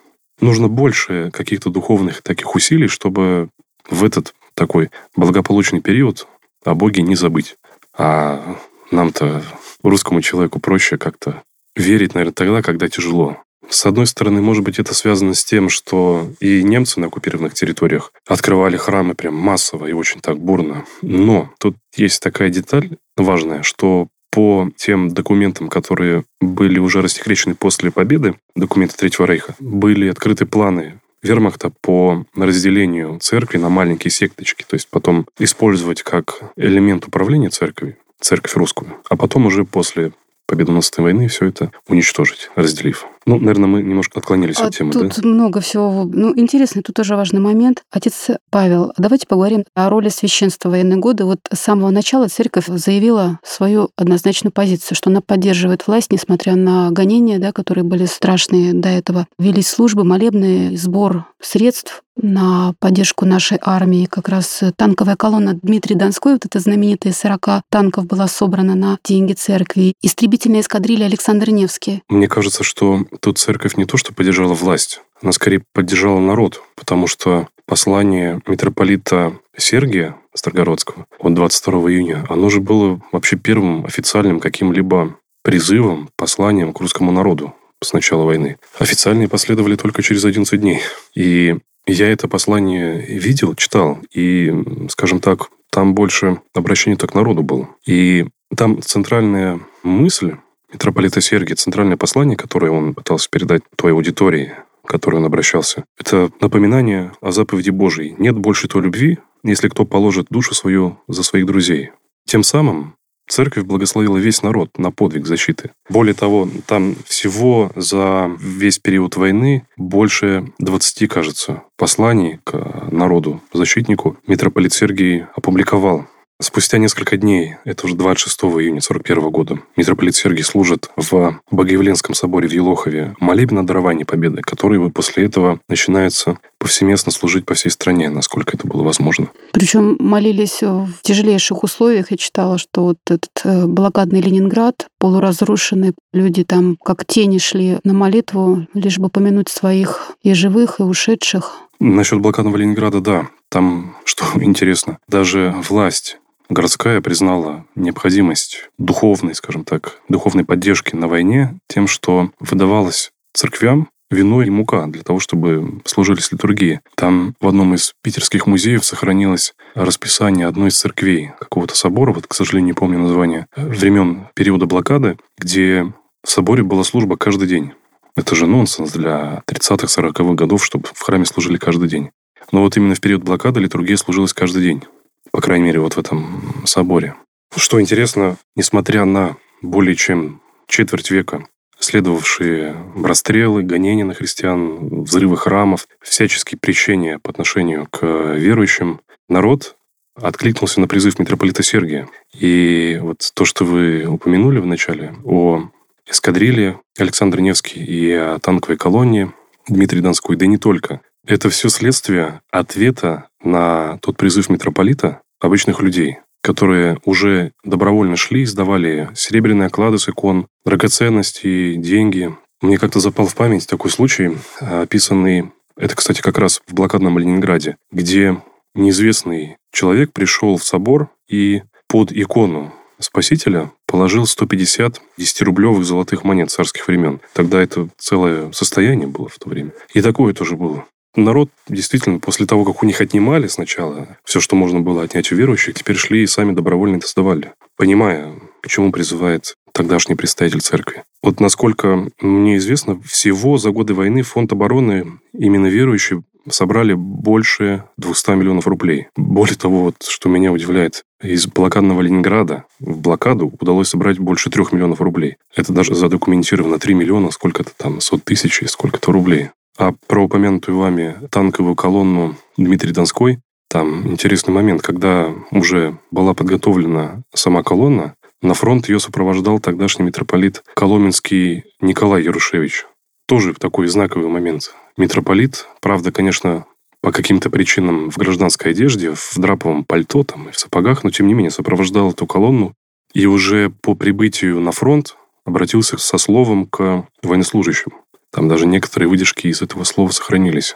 Нужно 0.42 0.68
больше 0.68 1.32
каких-то 1.32 1.70
духовных 1.70 2.22
таких 2.22 2.56
усилий, 2.56 2.88
чтобы 2.88 3.50
в 3.90 4.04
этот 4.04 4.34
такой 4.54 4.90
благополучный 5.16 5.82
период 5.82 6.28
о 6.64 6.76
Боге 6.76 7.02
не 7.02 7.16
забыть. 7.16 7.58
А 7.98 8.56
нам-то, 8.92 9.44
русскому 9.84 10.22
человеку, 10.22 10.60
проще 10.60 10.98
как-то 10.98 11.44
верить, 11.76 12.14
наверное, 12.14 12.34
тогда, 12.34 12.62
когда 12.62 12.88
тяжело. 12.88 13.38
С 13.70 13.86
одной 13.86 14.08
стороны, 14.08 14.42
может 14.42 14.64
быть, 14.64 14.80
это 14.80 14.94
связано 14.96 15.34
с 15.34 15.46
тем, 15.46 15.70
что 15.70 16.28
и 16.40 16.64
немцы 16.64 17.00
на 17.00 17.08
оккупированных 17.08 17.54
территориях 17.54 18.12
открывали 18.28 18.78
храмы 18.78 19.14
прям 19.14 19.36
массово 19.36 19.86
и 19.86 19.94
очень 19.94 20.22
так 20.22 20.40
бурно. 20.40 20.86
Но 21.02 21.52
тут 21.60 21.78
есть 21.96 22.22
такая 22.22 22.50
деталь 22.50 22.98
важная, 23.16 23.62
что 23.62 24.08
по 24.32 24.70
тем 24.76 25.10
документам, 25.10 25.70
которые 25.70 26.24
были 26.42 26.80
уже 26.80 27.02
рассекречены 27.02 27.56
после 27.56 27.92
победы, 27.92 28.36
документы 28.56 28.96
Третьего 28.98 29.26
Рейха, 29.26 29.56
были 29.60 30.08
открыты 30.08 30.46
планы 30.46 31.00
вермахта 31.22 31.72
по 31.82 32.26
разделению 32.36 33.20
церкви 33.20 33.58
на 33.58 33.70
маленькие 33.70 34.12
секточки, 34.12 34.66
то 34.68 34.76
есть 34.76 34.88
потом 34.90 35.28
использовать 35.38 36.02
как 36.02 36.54
элемент 36.56 37.06
управления 37.06 37.50
церковью, 37.50 37.98
церковь 38.22 38.56
русскую, 38.56 38.98
а 39.10 39.18
потом 39.18 39.46
уже 39.46 39.66
после 39.66 40.14
победоносной 40.48 41.04
войны 41.04 41.28
все 41.28 41.46
это 41.46 41.72
уничтожить, 41.88 42.50
разделив. 42.56 43.06
Ну, 43.30 43.38
наверное, 43.40 43.68
мы 43.68 43.84
немножко 43.84 44.20
отклонились 44.20 44.58
а 44.60 44.66
от 44.66 44.76
темы, 44.76 44.92
тут 44.92 45.22
да? 45.22 45.28
много 45.28 45.62
всего. 45.62 46.04
Ну, 46.12 46.36
интересный, 46.36 46.82
тут 46.82 46.96
тоже 46.96 47.16
важный 47.16 47.40
момент. 47.40 47.84
Отец 47.92 48.30
Павел, 48.50 48.92
давайте 48.98 49.28
поговорим 49.28 49.66
о 49.76 49.88
роли 49.90 50.10
священства 50.10 50.70
в 50.70 50.72
военные 50.72 50.98
годы. 50.98 51.26
Вот 51.26 51.40
с 51.54 51.60
самого 51.60 51.92
начала 51.92 52.28
церковь 52.28 52.66
заявила 52.66 53.38
свою 53.44 53.92
однозначную 53.96 54.52
позицию, 54.52 54.96
что 54.98 55.12
она 55.12 55.22
поддерживает 55.22 55.86
власть, 55.86 56.12
несмотря 56.12 56.56
на 56.56 56.90
гонения, 56.90 57.38
да, 57.38 57.52
которые 57.52 57.84
были 57.84 58.06
страшные 58.06 58.74
до 58.74 58.90
этого. 58.90 59.28
Велись 59.38 59.70
службы, 59.70 60.04
молебные, 60.04 60.76
сбор 60.76 61.26
средств 61.40 62.04
на 62.22 62.74
поддержку 62.80 63.26
нашей 63.26 63.58
армии. 63.62 64.06
Как 64.06 64.30
раз 64.30 64.62
танковая 64.76 65.16
колонна 65.16 65.54
Дмитрий 65.54 65.96
Донской, 65.96 66.34
вот 66.34 66.46
эта 66.46 66.60
знаменитая 66.60 67.14
40 67.14 67.64
танков 67.70 68.06
была 68.06 68.28
собрана 68.28 68.76
на 68.76 68.98
деньги 69.04 69.34
церкви. 69.34 69.94
Истребительная 70.02 70.62
эскадрилья 70.62 71.06
Александр 71.06 71.50
Невский. 71.50 72.04
Мне 72.10 72.28
кажется, 72.28 72.64
что 72.64 73.06
тут 73.22 73.38
церковь 73.38 73.76
не 73.78 73.86
то, 73.86 73.98
что 73.98 74.14
поддержала 74.14 74.54
власть, 74.54 75.02
она 75.22 75.32
скорее 75.32 75.64
поддержала 75.74 76.20
народ, 76.20 76.62
потому 76.76 77.08
что 77.08 77.48
послание 77.66 78.42
митрополита 78.48 79.38
Сергия 79.58 80.16
Старгородского 80.34 81.06
от 81.20 81.34
22 81.34 81.92
июня, 81.92 82.26
оно 82.30 82.50
же 82.50 82.62
было 82.62 83.02
вообще 83.12 83.38
первым 83.38 83.86
официальным 83.86 84.40
каким-либо 84.40 85.18
призывом, 85.44 86.10
посланием 86.16 86.74
к 86.74 86.80
русскому 86.80 87.12
народу 87.12 87.54
с 87.84 87.94
начала 87.94 88.24
войны. 88.24 88.58
Официальные 88.78 89.28
последовали 89.28 89.76
только 89.76 90.02
через 90.02 90.26
11 90.26 90.60
дней. 90.60 90.82
И 91.16 91.58
я 91.88 92.12
это 92.12 92.28
послание 92.28 93.02
видел, 93.02 93.56
читал, 93.56 94.00
и, 94.14 94.54
скажем 94.90 95.20
так, 95.20 95.50
там 95.72 95.94
больше 95.94 96.42
обращение 96.54 96.98
так 96.98 97.12
к 97.12 97.16
народу 97.16 97.42
было. 97.44 97.70
И 97.86 98.28
там 98.56 98.82
центральная 98.82 99.60
мысль 99.84 100.36
митрополита 100.72 101.22
Сергия, 101.22 101.56
центральное 101.56 101.98
послание, 101.98 102.38
которое 102.38 102.72
он 102.72 102.94
пытался 102.94 103.30
передать 103.30 103.64
той 103.76 103.92
аудитории, 103.92 104.54
к 104.86 104.90
которой 104.90 105.18
он 105.18 105.26
обращался, 105.26 105.84
это 105.98 106.32
напоминание 106.42 107.12
о 107.22 107.32
заповеди 107.32 107.70
Божией. 107.70 108.16
Нет 108.18 108.38
больше 108.38 108.68
той 108.68 108.84
любви, 108.84 109.20
если 109.44 109.70
кто 109.70 109.86
положит 109.86 110.28
душу 110.30 110.54
свою 110.54 111.00
за 111.08 111.24
своих 111.24 111.46
друзей. 111.46 111.92
Тем 112.26 112.44
самым 112.44 112.96
Церковь 113.30 113.64
благословила 113.64 114.18
весь 114.18 114.42
народ 114.42 114.80
на 114.80 114.92
подвиг 114.92 115.28
защиты. 115.28 115.70
Более 115.88 116.16
того, 116.16 116.50
там 116.66 116.96
всего 117.06 117.72
за 117.76 118.32
весь 118.40 118.80
период 118.80 119.18
войны 119.18 119.68
больше 119.78 120.52
20, 120.58 121.08
кажется, 121.08 121.62
посланий 121.78 122.40
к 122.44 122.90
народу, 122.92 123.42
защитнику 123.54 124.18
митрополит 124.26 124.74
Сергий 124.74 125.26
опубликовал. 125.36 126.08
Спустя 126.42 126.78
несколько 126.78 127.18
дней, 127.18 127.58
это 127.66 127.86
уже 127.86 127.96
26 127.96 128.40
июня 128.44 128.80
41 128.80 129.30
года, 129.30 129.60
митрополит 129.76 130.16
Сергий 130.16 130.46
служит 130.46 130.90
в 130.96 131.42
Богоявленском 131.52 132.16
соборе 132.16 132.48
в 132.48 132.54
Елохове 132.54 133.14
молебен 133.20 133.58
о 133.58 133.64
даровании 133.64 134.06
победы, 134.06 134.42
который 134.42 134.90
после 134.90 135.26
этого 135.26 135.60
начинается 135.68 136.38
повсеместно 136.58 137.12
служить 137.12 137.46
по 137.46 137.56
всей 137.56 137.70
стране, 137.70 138.10
насколько 138.10 138.56
это 138.56 138.66
было 138.66 138.84
возможно. 138.84 139.28
Причем 139.52 139.98
молились 140.00 140.62
в 140.62 140.88
тяжелейших 141.02 141.62
условиях. 141.64 142.12
Я 142.12 142.16
читала, 142.16 142.58
что 142.58 142.84
вот 142.84 143.00
этот 143.10 143.30
э, 143.44 143.66
блокадный 143.66 144.22
Ленинград, 144.22 144.88
полуразрушенный, 144.98 145.94
люди 146.14 146.46
там 146.46 146.78
как 146.78 147.04
тени 147.06 147.40
шли 147.40 147.80
на 147.84 147.94
молитву, 147.94 148.66
лишь 148.74 148.98
бы 148.98 149.10
помянуть 149.10 149.50
своих 149.50 150.14
и 150.24 150.34
живых, 150.34 150.80
и 150.80 150.84
ушедших. 150.84 151.58
Насчет 151.82 152.22
блокадного 152.22 152.56
Ленинграда, 152.56 153.02
да. 153.02 153.28
Там, 153.50 153.98
что 154.06 154.26
интересно, 154.42 155.00
даже 155.10 155.54
власть 155.68 156.18
городская 156.50 157.02
признала 157.02 157.66
необходимость 157.76 158.70
духовной, 158.78 159.36
скажем 159.36 159.64
так, 159.64 160.00
духовной 160.10 160.46
поддержки 160.46 160.96
на 160.96 161.08
войне 161.08 161.60
тем, 161.68 161.88
что 161.88 162.32
выдавалось 162.40 163.12
церквям 163.34 163.90
вино 164.12 164.42
и 164.42 164.50
мука 164.50 164.88
для 164.88 165.04
того, 165.04 165.20
чтобы 165.20 165.82
служились 165.86 166.32
литургии. 166.32 166.82
Там 166.96 167.36
в 167.40 167.48
одном 167.48 167.76
из 167.76 167.94
питерских 168.02 168.48
музеев 168.48 168.84
сохранилось 168.84 169.54
расписание 169.76 170.48
одной 170.48 170.70
из 170.70 170.80
церквей 170.80 171.32
какого-то 171.40 171.76
собора, 171.76 172.12
вот, 172.12 172.26
к 172.28 172.34
сожалению, 172.34 172.68
не 172.68 172.74
помню 172.74 173.00
название, 173.00 173.48
времен 173.56 174.28
периода 174.34 174.66
блокады, 174.66 175.18
где 175.38 175.94
в 176.24 176.30
соборе 176.30 176.64
была 176.64 176.84
служба 176.84 177.18
каждый 177.18 177.48
день. 177.48 177.74
Это 178.16 178.36
же 178.36 178.48
нонсенс 178.48 178.92
для 178.92 179.44
30-х, 179.48 180.02
40-х 180.02 180.34
годов, 180.34 180.66
чтобы 180.66 180.88
в 180.92 181.00
храме 181.00 181.26
служили 181.26 181.58
каждый 181.58 181.88
день. 181.88 182.10
Но 182.52 182.64
вот 182.64 182.76
именно 182.76 182.96
в 182.96 183.00
период 183.00 183.24
блокады 183.24 183.60
литургия 183.60 183.96
служилась 183.96 184.34
каждый 184.34 184.64
день. 184.64 184.84
По 185.32 185.42
крайней 185.42 185.66
мере, 185.66 185.80
вот 185.80 185.94
в 185.94 186.00
этом 186.00 186.64
соборе. 186.66 187.16
Что 187.56 187.82
интересно, 187.82 188.38
несмотря 188.56 189.06
на 189.06 189.38
более 189.62 189.96
чем 189.96 190.42
четверть 190.68 191.12
века 191.12 191.46
следовавшие 191.80 192.76
расстрелы, 193.04 193.64
гонения 193.64 194.06
на 194.06 194.14
христиан, 194.14 195.04
взрывы 195.04 195.38
храмов, 195.38 195.88
всяческие 196.02 196.60
прещения 196.60 197.20
по 197.20 197.32
отношению 197.32 197.88
к 197.90 198.06
верующим, 198.36 199.00
народ 199.28 199.76
откликнулся 200.16 200.82
на 200.82 200.88
призыв 200.88 201.18
митрополита 201.20 201.64
Сергия. 201.64 202.10
И 202.38 203.00
вот 203.02 203.32
то, 203.34 203.46
что 203.46 203.64
вы 203.64 204.06
упомянули 204.06 204.60
в 204.60 204.66
начале 204.66 205.16
о 205.24 205.70
эскадрилье 206.06 206.80
Александр 206.98 207.40
Невский 207.40 207.84
и 207.84 208.12
о 208.12 208.40
танковой 208.40 208.78
колонне 208.78 209.32
Дмитрий 209.68 210.02
Донской, 210.02 210.36
да 210.36 210.46
и 210.46 210.50
не 210.50 210.58
только. 210.58 211.02
Это 211.26 211.50
все 211.50 211.70
следствие 211.70 212.42
ответа 212.52 213.29
на 213.44 213.98
тот 214.02 214.18
призыв 214.18 214.50
митрополита 214.50 215.22
обычных 215.40 215.82
людей, 215.82 216.20
которые 216.42 216.98
уже 217.06 217.52
добровольно 217.64 218.16
шли, 218.16 218.46
сдавали 218.46 219.10
серебряные 219.16 219.68
оклады 219.68 219.98
с 219.98 220.10
икон, 220.10 220.48
драгоценности, 220.66 221.76
деньги. 221.76 222.36
Мне 222.62 222.78
как-то 222.78 223.00
запал 223.00 223.28
в 223.28 223.36
память 223.36 223.68
такой 223.68 223.92
случай, 223.92 224.38
описанный, 224.60 225.52
это, 225.78 225.96
кстати, 225.96 226.22
как 226.22 226.38
раз 226.38 226.62
в 226.68 226.74
блокадном 226.74 227.18
Ленинграде, 227.18 227.78
где 227.92 228.42
неизвестный 228.76 229.58
человек 229.72 230.12
пришел 230.12 230.58
в 230.58 230.64
собор 230.64 231.10
и 231.28 231.64
под 231.88 232.12
икону 232.12 232.74
Спасителя 233.00 233.72
положил 233.88 234.26
150 234.26 235.02
10-рублевых 235.18 235.84
золотых 235.84 236.26
монет 236.26 236.52
царских 236.52 236.88
времен. 236.88 237.22
Тогда 237.34 237.62
это 237.62 237.88
целое 237.98 238.52
состояние 238.52 239.08
было 239.08 239.30
в 239.30 239.40
то 239.40 239.50
время. 239.50 239.72
И 239.94 240.02
такое 240.02 240.34
тоже 240.34 240.58
было. 240.58 240.86
Народ 241.16 241.50
действительно 241.68 242.20
после 242.20 242.46
того, 242.46 242.66
как 242.66 242.84
у 242.84 242.86
них 242.86 243.02
отнимали 243.02 243.48
сначала 243.48 244.18
все, 244.24 244.40
что 244.40 244.56
можно 244.56 244.80
было 244.80 245.04
отнять 245.04 245.32
у 245.32 245.36
верующих, 245.36 245.76
теперь 245.76 245.96
шли 245.96 246.24
и 246.24 246.28
сами 246.28 246.54
добровольно 246.54 246.98
это 246.98 247.08
сдавали, 247.08 247.54
понимая, 247.78 248.34
к 248.62 248.68
чему 248.68 248.92
призывает 248.92 249.56
тогдашний 249.74 250.16
представитель 250.16 250.62
церкви. 250.62 251.04
Вот 251.24 251.40
насколько 251.40 252.08
мне 252.22 252.58
известно, 252.58 253.00
всего 253.02 253.58
за 253.58 253.72
годы 253.72 253.94
войны 253.94 254.22
фонд 254.22 254.52
обороны 254.52 255.20
именно 255.34 255.68
верующие 255.68 256.24
собрали 256.50 256.94
больше 256.94 257.84
200 257.98 258.32
миллионов 258.32 258.68
рублей. 258.68 259.08
Более 259.16 259.56
того, 259.56 259.84
вот, 259.84 259.96
что 260.04 260.30
меня 260.30 260.52
удивляет, 260.52 261.04
из 261.22 261.48
блокадного 261.48 262.02
Ленинграда 262.02 262.66
в 262.80 262.98
блокаду 262.98 263.52
удалось 263.60 263.90
собрать 263.90 264.20
больше 264.20 264.50
3 264.50 264.66
миллионов 264.72 265.02
рублей. 265.02 265.38
Это 265.56 265.74
даже 265.74 265.96
задокументировано 265.96 266.80
3 266.80 266.94
миллиона, 266.94 267.32
сколько-то 267.32 267.72
там, 267.76 268.00
сот 268.00 268.24
тысяч 268.24 268.62
и 268.62 268.68
сколько-то 268.68 269.12
рублей. 269.12 269.50
А 269.80 269.94
про 270.08 270.26
упомянутую 270.26 270.78
вами 270.78 271.16
танковую 271.32 271.74
колонну 271.74 272.36
Дмитрий 272.58 272.92
Донской, 272.92 273.40
там 273.70 274.12
интересный 274.12 274.54
момент, 274.54 274.82
когда 274.82 275.34
уже 275.52 275.98
была 276.12 276.34
подготовлена 276.34 277.24
сама 277.34 277.64
колонна, 277.64 278.16
на 278.42 278.54
фронт 278.54 278.90
ее 278.90 279.00
сопровождал 279.00 279.60
тогдашний 279.60 280.04
митрополит 280.04 280.64
Коломенский 280.74 281.64
Николай 281.80 282.24
Ярушевич. 282.24 282.88
Тоже 283.26 283.54
такой 283.54 283.88
знаковый 283.88 284.28
момент. 284.28 284.74
Митрополит, 284.98 285.66
правда, 285.80 286.12
конечно, 286.12 286.66
по 287.02 287.14
каким-то 287.14 287.50
причинам 287.50 288.12
в 288.12 288.18
гражданской 288.18 288.72
одежде, 288.72 289.14
в 289.14 289.34
драповом 289.38 289.86
пальто 289.86 290.26
там, 290.26 290.50
и 290.50 290.52
в 290.52 290.60
сапогах, 290.60 291.06
но 291.06 291.10
тем 291.10 291.28
не 291.28 291.34
менее 291.34 291.52
сопровождал 291.52 292.12
эту 292.12 292.28
колонну. 292.28 292.74
И 293.14 293.26
уже 293.26 293.70
по 293.70 293.96
прибытию 293.96 294.60
на 294.60 294.74
фронт 294.74 295.16
обратился 295.46 295.98
со 295.98 296.18
словом 296.18 296.66
к 296.66 297.08
военнослужащим. 297.24 297.94
Там 298.32 298.48
даже 298.48 298.66
некоторые 298.66 299.10
выдержки 299.10 299.48
из 299.48 299.62
этого 299.62 299.84
слова 299.84 300.12
сохранились. 300.12 300.76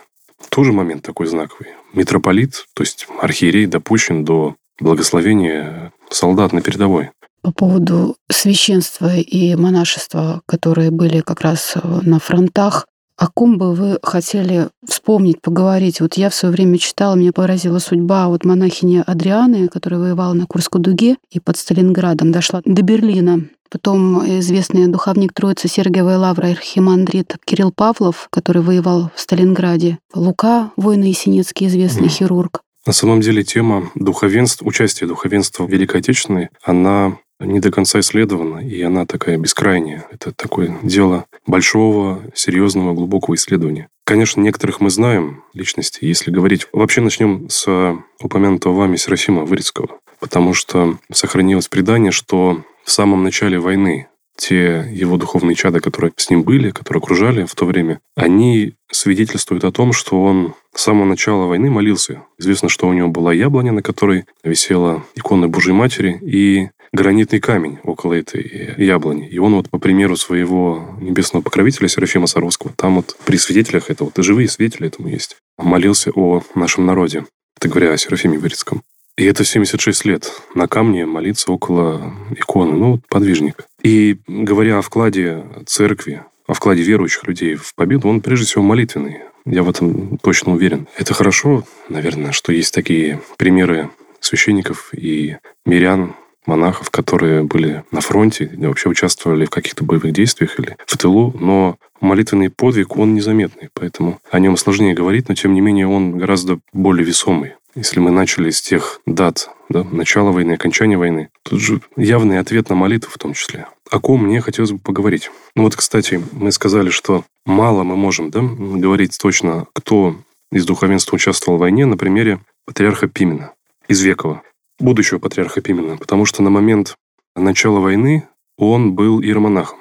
Тоже 0.49 0.73
момент 0.73 1.03
такой 1.03 1.27
знаковый. 1.27 1.73
Митрополит, 1.93 2.65
то 2.73 2.83
есть 2.83 3.07
архиерей, 3.21 3.65
допущен 3.65 4.25
до 4.25 4.55
благословения 4.79 5.93
солдат 6.09 6.53
на 6.53 6.61
передовой. 6.61 7.11
По 7.41 7.51
поводу 7.51 8.15
священства 8.31 9.15
и 9.15 9.55
монашества, 9.55 10.41
которые 10.45 10.91
были 10.91 11.19
как 11.21 11.41
раз 11.41 11.75
на 11.83 12.19
фронтах, 12.19 12.87
о 13.15 13.27
ком 13.27 13.57
бы 13.57 13.75
вы 13.75 13.99
хотели 14.01 14.69
вспомнить, 14.87 15.41
поговорить? 15.41 16.01
Вот 16.01 16.15
я 16.15 16.29
в 16.29 16.35
свое 16.35 16.53
время 16.53 16.79
читала, 16.79 17.15
меня 17.15 17.31
поразила 17.31 17.79
судьба 17.79 18.27
вот 18.27 18.43
монахини 18.43 19.03
Адрианы, 19.05 19.67
которая 19.67 19.99
воевала 19.99 20.33
на 20.33 20.47
Курской 20.47 20.81
дуге 20.81 21.17
и 21.29 21.39
под 21.39 21.57
Сталинградом 21.57 22.31
дошла 22.31 22.61
до 22.65 22.81
Берлина. 22.81 23.41
Потом 23.73 24.23
известный 24.39 24.85
духовник 24.85 25.33
Троицы 25.33 25.67
Сергиевой 25.67 26.17
Лавры 26.17 26.51
архимандрит 26.51 27.37
Кирилл 27.43 27.71
Павлов, 27.75 28.27
который 28.29 28.61
воевал 28.61 29.09
в 29.15 29.19
Сталинграде. 29.19 29.97
Лука, 30.13 30.71
воин 30.77 31.01
Есенинский, 31.01 31.65
известный 31.65 32.07
хирург. 32.07 32.61
На 32.85 32.93
самом 32.93 33.21
деле 33.21 33.43
тема 33.43 33.89
духовенства, 33.95 34.67
участия 34.67 35.07
духовенства 35.07 35.65
в 35.65 35.71
Великой 35.71 36.01
Отечественной, 36.01 36.49
она 36.61 37.17
не 37.39 37.59
до 37.59 37.71
конца 37.71 37.99
исследована, 37.99 38.59
и 38.59 38.79
она 38.83 39.07
такая 39.07 39.37
бескрайняя. 39.39 40.05
Это 40.11 40.31
такое 40.31 40.77
дело 40.83 41.25
большого, 41.47 42.21
серьезного, 42.35 42.93
глубокого 42.93 43.33
исследования. 43.33 43.87
Конечно, 44.05 44.39
некоторых 44.39 44.81
мы 44.81 44.91
знаем 44.91 45.45
личности, 45.55 46.05
если 46.05 46.29
говорить. 46.29 46.67
Вообще 46.73 47.01
начнем 47.01 47.49
с 47.49 47.95
упомянутого 48.21 48.75
вами 48.75 48.97
Серафима 48.97 49.45
Вырицкого, 49.45 49.89
потому 50.19 50.53
что 50.53 50.99
сохранилось 51.11 51.69
предание, 51.69 52.11
что 52.11 52.63
в 52.83 52.91
самом 52.91 53.23
начале 53.23 53.59
войны 53.59 54.07
те 54.35 54.89
его 54.91 55.17
духовные 55.17 55.55
чады, 55.55 55.79
которые 55.79 56.11
с 56.17 56.29
ним 56.29 56.43
были, 56.43 56.71
которые 56.71 56.99
окружали 57.01 57.45
в 57.45 57.53
то 57.55 57.65
время, 57.65 57.99
они 58.15 58.73
свидетельствуют 58.91 59.63
о 59.63 59.71
том, 59.71 59.93
что 59.93 60.21
он 60.21 60.55
с 60.73 60.81
самого 60.81 61.05
начала 61.05 61.45
войны 61.45 61.69
молился. 61.69 62.23
Известно, 62.39 62.69
что 62.69 62.87
у 62.87 62.93
него 62.93 63.09
была 63.09 63.31
яблоня, 63.33 63.71
на 63.71 63.83
которой 63.83 64.25
висела 64.43 65.03
икона 65.15 65.47
Божьей 65.47 65.73
Матери, 65.73 66.19
и 66.21 66.69
гранитный 66.91 67.39
камень 67.39 67.79
около 67.83 68.13
этой 68.13 68.75
яблони. 68.77 69.27
И 69.27 69.39
он 69.39 69.55
вот 69.55 69.69
по 69.69 69.79
примеру 69.79 70.15
своего 70.15 70.95
небесного 70.99 71.43
покровителя 71.43 71.87
Серафима 71.87 72.27
Саровского, 72.27 72.73
там 72.75 72.95
вот 72.95 73.17
при 73.25 73.37
свидетелях 73.37 73.89
этого, 73.89 74.07
вот 74.07 74.19
и 74.19 74.23
живые 74.23 74.47
свидетели 74.47 74.87
этому 74.87 75.09
есть, 75.09 75.37
молился 75.57 76.11
о 76.11 76.43
нашем 76.55 76.85
народе. 76.85 77.25
Это 77.57 77.67
говоря 77.69 77.91
о 77.91 77.97
Серафиме 77.97 78.37
Верицком. 78.37 78.83
И 79.17 79.25
это 79.25 79.43
76 79.43 80.05
лет 80.05 80.31
на 80.55 80.67
камне 80.67 81.05
молиться 81.05 81.51
около 81.51 82.13
иконы, 82.35 82.75
ну, 82.75 82.99
подвижник. 83.09 83.65
И 83.81 84.17
говоря 84.27 84.79
о 84.79 84.81
вкладе 84.81 85.45
церкви, 85.67 86.23
о 86.47 86.53
вкладе 86.53 86.81
верующих 86.81 87.27
людей 87.27 87.55
в 87.55 87.75
победу, 87.75 88.07
он 88.07 88.21
прежде 88.21 88.47
всего 88.47 88.63
молитвенный. 88.63 89.19
Я 89.45 89.61
в 89.63 89.69
этом 89.69 90.17
точно 90.17 90.53
уверен. 90.53 90.87
Это 90.97 91.13
хорошо, 91.13 91.63
наверное, 91.89 92.31
что 92.31 92.51
есть 92.51 92.73
такие 92.73 93.21
примеры 93.37 93.89
священников 94.19 94.89
и 94.93 95.37
мирян, 95.65 96.15
монахов, 96.45 96.89
которые 96.89 97.43
были 97.43 97.83
на 97.91 98.01
фронте, 98.01 98.51
вообще 98.57 98.89
участвовали 98.89 99.45
в 99.45 99.49
каких-то 99.49 99.83
боевых 99.83 100.11
действиях 100.11 100.59
или 100.59 100.75
в 100.85 100.97
тылу, 100.97 101.33
но 101.39 101.77
молитвенный 102.01 102.49
подвиг, 102.49 102.97
он 102.97 103.13
незаметный, 103.13 103.69
поэтому 103.73 104.19
о 104.29 104.39
нем 104.39 104.57
сложнее 104.57 104.93
говорить, 104.93 105.29
но 105.29 105.35
тем 105.35 105.53
не 105.53 105.61
менее 105.61 105.87
он 105.87 106.17
гораздо 106.17 106.59
более 106.73 107.05
весомый. 107.05 107.53
Если 107.75 107.99
мы 107.99 108.11
начали 108.11 108.51
с 108.51 108.61
тех 108.61 109.01
дат, 109.07 109.49
да, 109.67 109.83
начала 109.83 110.31
войны, 110.31 110.53
окончания 110.53 110.97
войны, 110.97 111.29
тут 111.41 111.59
же 111.59 111.81
явный 111.95 112.37
ответ 112.37 112.69
на 112.69 112.75
молитву 112.75 113.11
в 113.11 113.17
том 113.17 113.33
числе. 113.33 113.67
О 113.89 113.99
ком 113.99 114.25
мне 114.25 114.41
хотелось 114.41 114.71
бы 114.71 114.77
поговорить. 114.77 115.31
Ну 115.55 115.63
вот, 115.63 115.75
кстати, 115.75 116.23
мы 116.33 116.51
сказали, 116.51 116.89
что 116.91 117.25
мало 117.45 117.83
мы 117.83 117.95
можем 117.95 118.29
да, 118.29 118.41
говорить 118.41 119.17
точно, 119.19 119.65
кто 119.73 120.15
из 120.51 120.65
духовенства 120.65 121.15
участвовал 121.15 121.57
в 121.57 121.61
войне 121.61 121.87
на 121.87 121.97
примере 121.97 122.39
патриарха 122.65 123.07
Пимена 123.07 123.53
из 123.87 124.01
Векова, 124.01 124.43
будущего 124.79 125.17
патриарха 125.17 125.61
Пимена, 125.61 125.97
потому 125.97 126.25
что 126.25 126.43
на 126.43 126.51
момент 126.51 126.95
начала 127.35 127.79
войны 127.79 128.27
он 128.55 128.93
был 128.93 129.19
иеромонахом. 129.19 129.79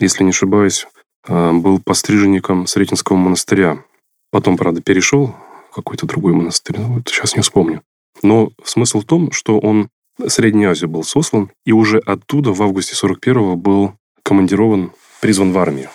Если 0.00 0.24
не 0.24 0.30
ошибаюсь, 0.30 0.88
а, 1.26 1.52
был 1.52 1.80
постриженником 1.80 2.66
Сретенского 2.66 3.16
монастыря. 3.16 3.84
Потом, 4.30 4.56
правда, 4.56 4.82
перешел 4.82 5.34
какой-то 5.74 6.06
другой 6.06 6.32
монастырь. 6.32 6.76
Ну, 6.78 6.94
вот 6.94 7.08
сейчас 7.08 7.36
не 7.36 7.42
вспомню. 7.42 7.82
Но 8.22 8.50
смысл 8.64 9.00
в 9.00 9.04
том, 9.04 9.32
что 9.32 9.58
он 9.58 9.88
в 10.18 10.28
Среднюю 10.28 10.70
Азию 10.70 10.88
был 10.88 11.04
сослан, 11.04 11.50
и 11.64 11.72
уже 11.72 11.98
оттуда 11.98 12.52
в 12.52 12.62
августе 12.62 12.94
41-го 12.94 13.56
был 13.56 13.92
командирован, 14.22 14.92
призван 15.20 15.52
в 15.52 15.58
армию. 15.58 15.90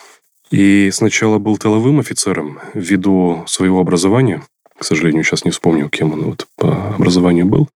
И 0.50 0.92
сначала 0.92 1.40
был 1.40 1.58
тыловым 1.58 2.00
офицером 2.00 2.60
ввиду 2.74 3.44
своего 3.48 3.80
образования. 3.80 4.44
К 4.78 4.84
сожалению, 4.84 5.24
сейчас 5.24 5.46
не 5.46 5.52
вспомню, 5.52 5.90
кем 5.90 6.14
он 6.14 6.24
вот 6.24 6.48
по 6.58 6.94
образованию 6.96 7.46
был. 7.46 7.68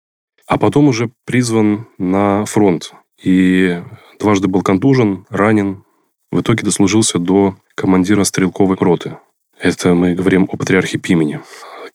А 0.45 0.57
потом 0.57 0.87
уже 0.87 1.09
призван 1.25 1.87
на 1.97 2.45
фронт. 2.45 2.93
И 3.21 3.81
дважды 4.19 4.47
был 4.47 4.61
контужен, 4.61 5.25
ранен. 5.29 5.83
В 6.31 6.41
итоге 6.41 6.63
дослужился 6.63 7.19
до 7.19 7.55
командира 7.75 8.23
стрелковой 8.23 8.77
роты. 8.79 9.17
Это 9.59 9.93
мы 9.93 10.13
говорим 10.13 10.47
о 10.51 10.55
патриархе 10.55 10.97
Пимене. 10.97 11.41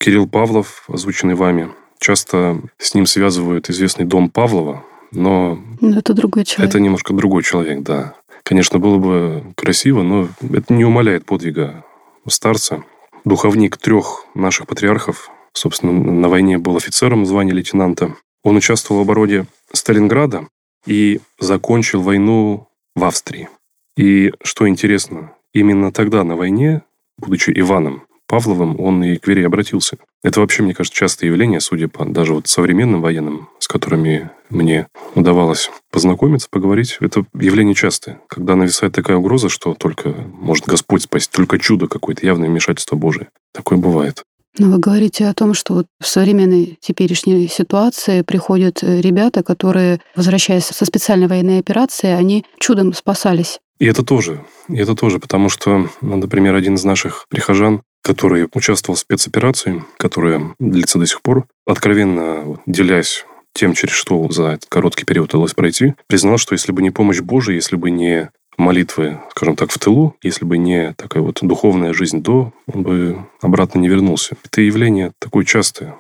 Кирилл 0.03 0.27
Павлов, 0.27 0.83
озвученный 0.89 1.37
вами, 1.37 1.71
часто 2.01 2.61
с 2.77 2.93
ним 2.95 3.07
связывают 3.07 3.71
известный 3.71 4.05
дом 4.05 4.31
Павлова, 4.31 4.85
но... 5.13 5.61
Но 5.81 5.99
это 6.01 6.13
другой 6.13 6.45
человек. 6.45 6.71
Это 6.71 6.81
немножко 6.81 7.15
другой 7.15 7.45
человек, 7.45 7.83
да. 7.83 8.17
Конечно, 8.43 8.81
было 8.81 8.99
бы 8.99 9.55
красиво, 9.55 10.03
но 10.03 10.29
это 10.53 10.75
не 10.75 10.85
умаляет 10.85 11.25
подвига 11.25 11.85
старца. 12.27 12.83
Духовник 13.25 13.77
трех 13.77 14.27
наших 14.35 14.67
патриархов, 14.67 15.31
собственно, 15.53 15.93
на 15.93 16.29
войне 16.29 16.59
был 16.59 16.77
офицером 16.77 17.25
звания 17.25 17.53
лейтенанта. 17.53 18.17
Он 18.43 18.57
участвовал 18.57 19.03
в 19.03 19.05
обороне 19.05 19.47
Сталинграда 19.73 20.49
и 20.85 21.21
закончил 21.39 22.03
войну 22.03 22.67
в 22.97 23.05
Австрии. 23.05 23.49
И 23.97 24.33
что 24.43 24.67
интересно, 24.67 25.33
именно 25.55 25.93
тогда 25.93 26.25
на 26.25 26.35
войне, 26.35 26.83
будучи 27.19 27.53
Иваном, 27.55 28.03
Павловым 28.33 28.81
он 28.81 29.05
и 29.05 29.19
к 29.19 29.29
вере 29.29 29.45
обратился. 29.45 29.99
Это 30.23 30.41
вообще, 30.41 30.63
мне 30.63 30.73
кажется, 30.73 30.99
частое 30.99 31.29
явление, 31.29 31.61
судя 31.61 31.89
по 31.89 32.07
даже 32.07 32.33
вот 32.33 32.49
современным 32.49 33.03
военным, 33.03 33.51
с 33.59 33.69
которыми 33.69 34.31
мне 34.49 34.87
удавалось 35.15 35.71
познакомиться, 35.91 36.49
поговорить. 36.51 36.97
Это 37.01 37.27
явление 37.39 37.75
частое, 37.75 38.23
когда 38.31 38.57
нависает 38.57 38.95
такая 38.95 39.19
угроза, 39.19 39.51
что 39.51 39.75
только 39.75 40.15
может 40.33 40.65
Господь 40.65 41.03
спасти, 41.03 41.31
только 41.31 41.59
чудо 41.59 41.89
какое-то, 41.89 42.25
явное 42.25 42.49
вмешательство 42.49 42.97
Божие. 42.97 43.29
Такое 43.53 43.77
бывает. 43.77 44.23
Но 44.59 44.71
вы 44.71 44.79
говорите 44.79 45.27
о 45.27 45.35
том, 45.35 45.53
что 45.53 45.75
вот 45.75 45.87
в 46.01 46.07
современной 46.07 46.79
теперешней 46.81 47.47
ситуации 47.49 48.23
приходят 48.23 48.83
э, 48.83 49.03
ребята, 49.03 49.43
которые, 49.43 50.01
возвращаясь 50.17 50.65
со 50.65 50.87
специальной 50.87 51.27
военной 51.27 51.59
операции, 51.59 52.09
они 52.09 52.47
чудом 52.59 52.95
спасались. 52.95 53.61
И 53.83 53.87
это 53.87 54.05
тоже. 54.05 54.45
И 54.69 54.77
это 54.77 54.95
тоже, 54.95 55.19
потому 55.19 55.49
что, 55.49 55.91
ну, 56.03 56.17
например, 56.17 56.55
один 56.55 56.75
из 56.77 56.85
наших 56.85 57.27
прихожан 57.29 57.83
который 58.05 58.49
участвовал 58.53 58.97
в 58.97 58.99
спецоперации, 58.99 59.85
которая 59.97 60.57
длится 60.59 60.99
до 60.99 61.07
сих 61.07 61.23
пор, 61.23 61.47
откровенно 61.67 62.61
делясь 62.67 63.25
тем, 63.55 63.75
через 63.75 63.95
что 63.95 64.29
за 64.29 64.49
этот 64.55 64.69
короткий 64.69 65.05
период 65.05 65.29
удалось 65.29 65.55
пройти, 65.55 65.95
признал, 66.09 66.37
что 66.39 66.55
если 66.55 66.73
бы 66.73 66.83
не 66.83 66.91
помощь 66.91 67.21
Божия, 67.21 67.55
если 67.55 67.77
бы 67.77 67.93
не 67.93 68.31
молитвы, 68.57 69.21
скажем 69.31 69.55
так, 69.55 69.71
в 69.71 69.79
тылу, 69.79 70.17
если 70.21 70.45
бы 70.45 70.59
не 70.59 70.95
такая 70.95 71.23
вот 71.23 71.39
духовная 71.43 71.93
жизнь 71.93 72.23
до, 72.23 72.53
он 72.67 72.83
бы 72.83 73.25
обратно 73.41 73.79
не 73.79 73.89
вернулся. 73.89 74.37
Это 74.45 74.63
явление 74.63 75.13
такое 75.21 75.45
частое. 75.45 75.95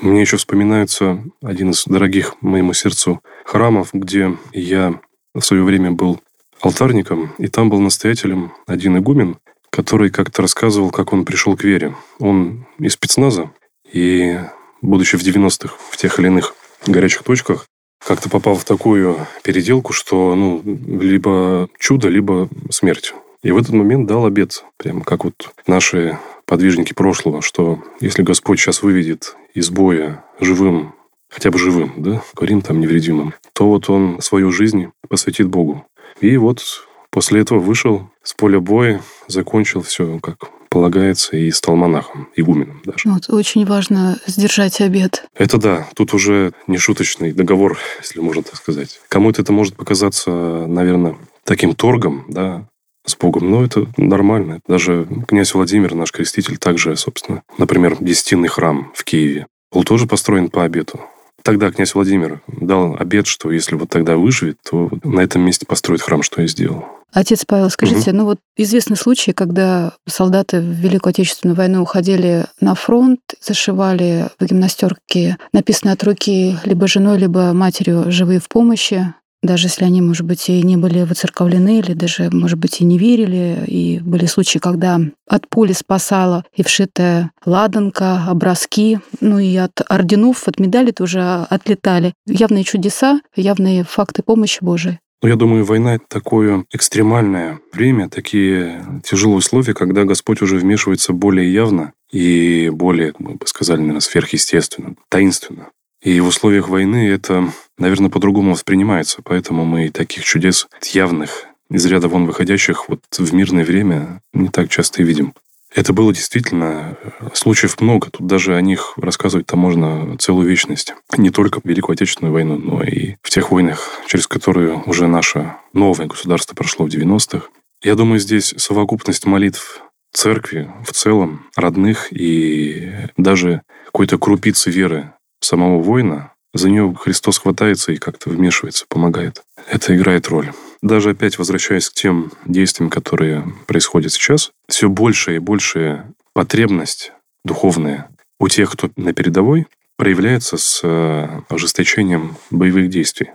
Мне 0.00 0.22
еще 0.22 0.38
вспоминается 0.38 1.22
один 1.40 1.70
из 1.70 1.84
дорогих 1.84 2.34
моему 2.40 2.72
сердцу 2.72 3.20
храмов, 3.44 3.90
где 3.92 4.36
я 4.52 5.00
в 5.34 5.40
свое 5.42 5.62
время 5.62 5.92
был 5.92 6.20
алтарником, 6.60 7.32
и 7.38 7.48
там 7.48 7.70
был 7.70 7.80
настоятелем 7.80 8.52
один 8.66 8.96
игумен, 8.98 9.38
который 9.70 10.10
как-то 10.10 10.42
рассказывал, 10.42 10.90
как 10.90 11.12
он 11.12 11.24
пришел 11.24 11.56
к 11.56 11.64
вере. 11.64 11.94
Он 12.18 12.66
из 12.78 12.94
спецназа, 12.94 13.50
и, 13.92 14.38
будучи 14.82 15.16
в 15.16 15.22
90-х 15.22 15.74
в 15.90 15.96
тех 15.96 16.18
или 16.18 16.26
иных 16.26 16.54
горячих 16.86 17.22
точках, 17.22 17.66
как-то 18.04 18.28
попал 18.28 18.54
в 18.54 18.64
такую 18.64 19.26
переделку, 19.42 19.92
что 19.92 20.34
ну, 20.34 20.62
либо 20.64 21.68
чудо, 21.78 22.08
либо 22.08 22.48
смерть. 22.70 23.12
И 23.42 23.52
в 23.52 23.56
этот 23.56 23.72
момент 23.72 24.06
дал 24.06 24.26
обед, 24.26 24.64
прямо 24.76 25.04
как 25.04 25.24
вот 25.24 25.50
наши 25.66 26.18
подвижники 26.44 26.92
прошлого, 26.92 27.42
что 27.42 27.82
если 28.00 28.22
Господь 28.22 28.58
сейчас 28.58 28.82
выведет 28.82 29.36
из 29.54 29.70
боя 29.70 30.24
живым, 30.40 30.94
хотя 31.28 31.50
бы 31.50 31.58
живым, 31.58 31.92
да, 31.96 32.22
говорим 32.34 32.62
там 32.62 32.80
невредимым, 32.80 33.34
то 33.52 33.68
вот 33.68 33.90
он 33.90 34.20
свою 34.20 34.50
жизнь 34.50 34.90
посвятит 35.08 35.48
Богу. 35.48 35.86
И 36.20 36.36
вот 36.36 36.62
После 37.10 37.40
этого 37.40 37.58
вышел 37.58 38.10
с 38.22 38.34
поля 38.34 38.60
боя, 38.60 39.00
закончил 39.26 39.82
все 39.82 40.18
как 40.20 40.50
полагается 40.68 41.36
и 41.36 41.50
стал 41.50 41.76
монахом, 41.76 42.28
игуменом 42.36 42.82
даже. 42.84 43.08
Вот, 43.08 43.30
очень 43.30 43.64
важно 43.64 44.18
сдержать 44.26 44.82
обед. 44.82 45.24
Это 45.34 45.56
да, 45.56 45.88
тут 45.96 46.12
уже 46.12 46.52
не 46.66 46.76
шуточный 46.76 47.32
договор, 47.32 47.78
если 48.00 48.20
можно 48.20 48.42
так 48.42 48.56
сказать. 48.56 49.00
Кому-то 49.08 49.40
это 49.40 49.52
может 49.52 49.76
показаться, 49.76 50.30
наверное, 50.30 51.16
таким 51.44 51.74
торгом, 51.74 52.26
да, 52.28 52.68
с 53.06 53.16
Богом, 53.16 53.50
но 53.50 53.64
это 53.64 53.86
нормально. 53.96 54.60
Даже 54.68 55.08
князь 55.26 55.54
Владимир, 55.54 55.94
наш 55.94 56.12
креститель, 56.12 56.58
также, 56.58 56.94
собственно, 56.96 57.42
например, 57.56 57.96
десятинный 57.98 58.48
храм 58.48 58.92
в 58.94 59.04
Киеве, 59.04 59.46
был 59.72 59.84
тоже 59.84 60.06
построен 60.06 60.50
по 60.50 60.64
обету. 60.64 61.00
Тогда 61.42 61.70
князь 61.70 61.94
Владимир 61.94 62.42
дал 62.46 62.96
обет, 62.98 63.26
что 63.26 63.50
если 63.50 63.74
вот 63.74 63.88
тогда 63.88 64.16
выживет, 64.16 64.58
то 64.68 64.90
на 65.04 65.20
этом 65.20 65.42
месте 65.42 65.66
построит 65.66 66.02
храм, 66.02 66.22
что 66.22 66.42
я 66.42 66.48
сделал. 66.48 66.84
Отец 67.12 67.44
Павел, 67.46 67.70
скажите, 67.70 68.10
угу. 68.10 68.18
ну 68.18 68.24
вот 68.24 68.38
известный 68.56 68.96
случай, 68.96 69.32
когда 69.32 69.92
солдаты 70.06 70.60
в 70.60 70.64
Великую 70.64 71.10
Отечественную 71.10 71.56
войну 71.56 71.82
уходили 71.82 72.44
на 72.60 72.74
фронт, 72.74 73.20
зашивали 73.40 74.28
в 74.38 74.44
гимнастерке, 74.44 75.38
написанное 75.52 75.94
от 75.94 76.04
руки 76.04 76.58
либо 76.64 76.86
женой, 76.86 77.18
либо 77.18 77.52
матерью 77.54 78.10
«живые 78.12 78.40
в 78.40 78.48
помощи», 78.48 79.14
даже 79.42 79.66
если 79.66 79.84
они, 79.84 80.00
может 80.00 80.26
быть, 80.26 80.48
и 80.48 80.62
не 80.62 80.76
были 80.76 81.02
выцерковлены, 81.02 81.78
или 81.78 81.92
даже, 81.92 82.30
может 82.32 82.58
быть, 82.58 82.80
и 82.80 82.84
не 82.84 82.98
верили. 82.98 83.64
И 83.66 84.00
были 84.00 84.26
случаи, 84.26 84.58
когда 84.58 85.00
от 85.28 85.48
пули 85.48 85.72
спасала 85.72 86.44
и 86.54 86.62
вшитая 86.62 87.30
ладанка, 87.44 88.24
образки, 88.26 88.98
ну 89.20 89.38
и 89.38 89.54
от 89.56 89.80
орденов, 89.88 90.48
от 90.48 90.58
медалей 90.58 90.92
тоже 90.92 91.46
отлетали. 91.48 92.14
Явные 92.26 92.64
чудеса, 92.64 93.20
явные 93.36 93.84
факты 93.84 94.22
помощи 94.22 94.58
Божией. 94.62 94.98
Ну, 95.20 95.28
я 95.28 95.34
думаю, 95.34 95.64
война— 95.64 95.94
это 95.96 96.04
такое 96.08 96.64
экстремальное 96.72 97.58
время, 97.72 98.08
такие 98.08 98.84
тяжелые 99.04 99.38
условия, 99.38 99.74
когда 99.74 100.04
Господь 100.04 100.42
уже 100.42 100.58
вмешивается 100.58 101.12
более 101.12 101.52
явно 101.52 101.92
и 102.12 102.70
более, 102.72 103.14
мы 103.18 103.34
бы 103.34 103.46
сказали, 103.46 103.80
наверное, 103.80 104.00
сверхъестественно, 104.00 104.94
таинственно. 105.08 105.70
И 106.02 106.20
в 106.20 106.26
условиях 106.26 106.68
войны 106.68 107.08
это, 107.08 107.52
наверное, 107.76 108.10
по-другому 108.10 108.52
воспринимается. 108.52 109.20
Поэтому 109.24 109.64
мы 109.64 109.90
таких 109.90 110.24
чудес 110.24 110.68
явных, 110.92 111.46
из 111.70 111.84
ряда 111.86 112.08
вон 112.08 112.26
выходящих 112.26 112.88
вот 112.88 113.00
в 113.16 113.34
мирное 113.34 113.64
время 113.64 114.22
не 114.32 114.48
так 114.48 114.68
часто 114.68 115.02
и 115.02 115.04
видим. 115.04 115.34
Это 115.74 115.92
было 115.92 116.14
действительно 116.14 116.96
случаев 117.34 117.80
много. 117.80 118.10
Тут 118.10 118.26
даже 118.26 118.56
о 118.56 118.60
них 118.62 118.94
рассказывать-то 118.96 119.56
можно 119.56 120.16
целую 120.16 120.48
вечность. 120.48 120.94
Не 121.16 121.30
только 121.30 121.60
Великую 121.62 121.94
Отечественную 121.94 122.32
войну, 122.32 122.56
но 122.56 122.82
и 122.82 123.16
в 123.22 123.28
тех 123.28 123.50
войнах, 123.50 124.00
через 124.06 124.26
которые 124.26 124.82
уже 124.86 125.08
наше 125.08 125.56
новое 125.74 126.06
государство 126.06 126.54
прошло 126.54 126.86
в 126.86 126.88
90-х. 126.88 127.48
Я 127.82 127.96
думаю, 127.96 128.18
здесь 128.18 128.54
совокупность 128.56 129.26
молитв 129.26 129.82
церкви 130.12 130.70
в 130.86 130.92
целом, 130.92 131.46
родных 131.54 132.08
и 132.12 132.90
даже 133.18 133.62
какой-то 133.84 134.16
крупицы 134.16 134.70
веры 134.70 135.12
самого 135.40 135.80
воина, 135.80 136.32
за 136.54 136.70
нее 136.70 136.94
Христос 136.98 137.38
хватается 137.38 137.92
и 137.92 137.96
как-то 137.96 138.30
вмешивается, 138.30 138.86
помогает. 138.88 139.42
Это 139.70 139.94
играет 139.94 140.28
роль. 140.28 140.52
Даже 140.82 141.10
опять 141.10 141.38
возвращаясь 141.38 141.90
к 141.90 141.94
тем 141.94 142.32
действиям, 142.46 142.90
которые 142.90 143.44
происходят 143.66 144.12
сейчас, 144.12 144.52
все 144.68 144.88
больше 144.88 145.36
и 145.36 145.38
больше 145.38 146.06
потребность 146.32 147.12
духовная 147.44 148.10
у 148.38 148.48
тех, 148.48 148.70
кто 148.72 148.90
на 148.96 149.12
передовой, 149.12 149.66
проявляется 149.96 150.56
с 150.56 150.80
э, 150.84 151.42
ожесточением 151.48 152.36
боевых 152.50 152.88
действий. 152.88 153.32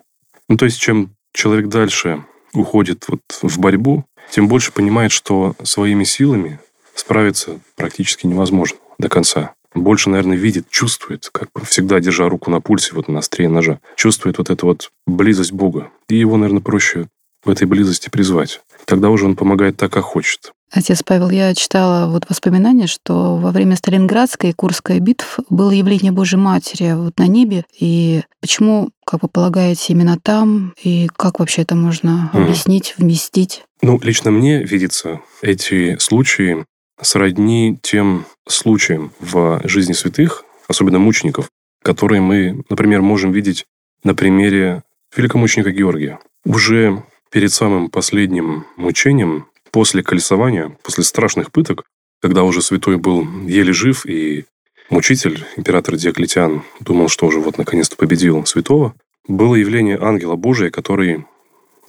Ну, 0.48 0.58
то 0.58 0.66
есть, 0.66 0.80
чем 0.80 1.16
человек 1.34 1.68
дальше 1.68 2.26
уходит 2.54 3.06
вот 3.10 3.22
в 3.42 3.60
борьбу, 3.60 4.06
тем 4.32 4.48
больше 4.48 4.72
понимает, 4.72 5.12
что 5.12 5.56
своими 5.63 6.06
силами 6.06 6.60
справиться 6.96 7.60
практически 7.76 8.26
невозможно 8.26 8.78
до 8.98 9.10
конца 9.10 9.54
больше, 9.74 10.10
наверное, 10.10 10.38
видит, 10.38 10.70
чувствует, 10.70 11.30
как 11.32 11.50
всегда 11.66 12.00
держа 12.00 12.30
руку 12.30 12.52
на 12.52 12.62
пульсе, 12.62 12.94
вот 12.94 13.08
на 13.08 13.20
острие 13.20 13.50
ножа, 13.50 13.80
чувствует 13.96 14.38
вот 14.38 14.50
эту 14.50 14.68
вот 14.68 14.92
близость 15.06 15.52
Бога. 15.52 15.90
И 16.10 16.18
его, 16.18 16.38
наверное, 16.38 16.62
проще 16.62 17.08
в 17.44 17.50
этой 17.50 17.68
близости 17.68 18.10
призвать. 18.10 18.62
Тогда 18.86 19.10
уже 19.10 19.26
он 19.26 19.36
помогает 19.36 19.78
так, 19.78 19.92
как 19.92 20.04
хочет. 20.04 20.54
Отец 20.72 21.04
Павел, 21.04 21.30
я 21.30 21.54
читала 21.54 22.10
вот 22.10 22.28
воспоминания, 22.30 22.88
что 22.88 23.38
во 23.38 23.52
время 23.52 23.76
Сталинградской 23.76 24.50
и 24.50 24.54
Курской 24.54 25.00
битв 25.00 25.38
было 25.50 25.70
явление 25.70 26.12
Божьей 26.12 26.40
Матери 26.40 26.94
вот 26.94 27.20
на 27.20 27.28
небе. 27.28 27.64
И 27.80 28.24
почему, 28.42 28.90
как 29.06 29.22
вы 29.22 29.30
полагаете, 29.30 29.94
именно 29.94 30.18
там? 30.20 30.74
И 30.82 31.10
как 31.16 31.40
вообще 31.40 31.62
это 31.62 31.76
можно 31.76 32.32
объяснить, 32.34 32.96
вместить? 32.98 33.64
Ну, 33.84 34.00
лично 34.02 34.32
мне 34.32 34.64
видится 34.64 35.22
эти 35.44 35.98
случаи 36.00 36.66
сродни 37.02 37.78
тем 37.82 38.26
случаям 38.48 39.12
в 39.20 39.62
жизни 39.66 39.94
святых, 39.94 40.44
особенно 40.68 41.00
мучеников, 41.00 41.50
которые 41.84 42.22
мы, 42.22 42.64
например, 42.70 43.02
можем 43.02 43.32
видеть 43.32 43.66
на 44.04 44.16
примере 44.16 44.84
великомученика 45.16 45.72
Георгия. 45.72 46.20
Уже 46.46 47.04
перед 47.32 47.52
самым 47.52 47.90
последним 47.90 48.66
мучением, 48.78 49.48
после 49.72 50.04
колесования, 50.04 50.78
после 50.84 51.04
страшных 51.04 51.52
пыток, 51.52 51.84
когда 52.22 52.44
уже 52.44 52.62
святой 52.62 52.98
был 52.98 53.28
еле 53.46 53.74
жив, 53.74 54.06
и 54.06 54.46
мучитель, 54.90 55.46
император 55.58 55.96
Диоклетиан, 55.96 56.64
думал, 56.80 57.10
что 57.10 57.26
уже 57.26 57.40
вот 57.40 57.58
наконец-то 57.58 57.96
победил 57.96 58.46
святого, 58.46 58.94
было 59.28 59.56
явление 59.56 59.98
ангела 60.00 60.36
Божия, 60.36 60.70
который 60.70 61.26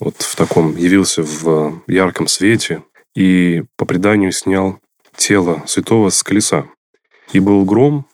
вот 0.01 0.17
в 0.23 0.37
таком 0.37 0.77
явился 0.77 1.23
в 1.23 1.83
ярком 1.87 2.27
свете 2.27 2.83
и 3.15 3.65
по 3.77 3.85
преданию 3.85 4.33
снял 4.33 4.81
тело 5.17 5.63
святого 5.67 6.11
с 6.11 6.23
колеса. 6.23 6.67
И 7.33 7.41
был 7.41 7.65
гром, 7.65 8.07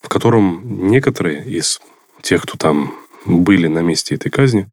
в 0.00 0.08
котором 0.08 0.88
некоторые 0.88 1.44
из 1.44 1.80
тех, 2.22 2.42
кто 2.42 2.56
там 2.56 2.94
были 3.24 3.66
на 3.66 3.80
месте 3.80 4.14
этой 4.14 4.30
казни, 4.30 4.68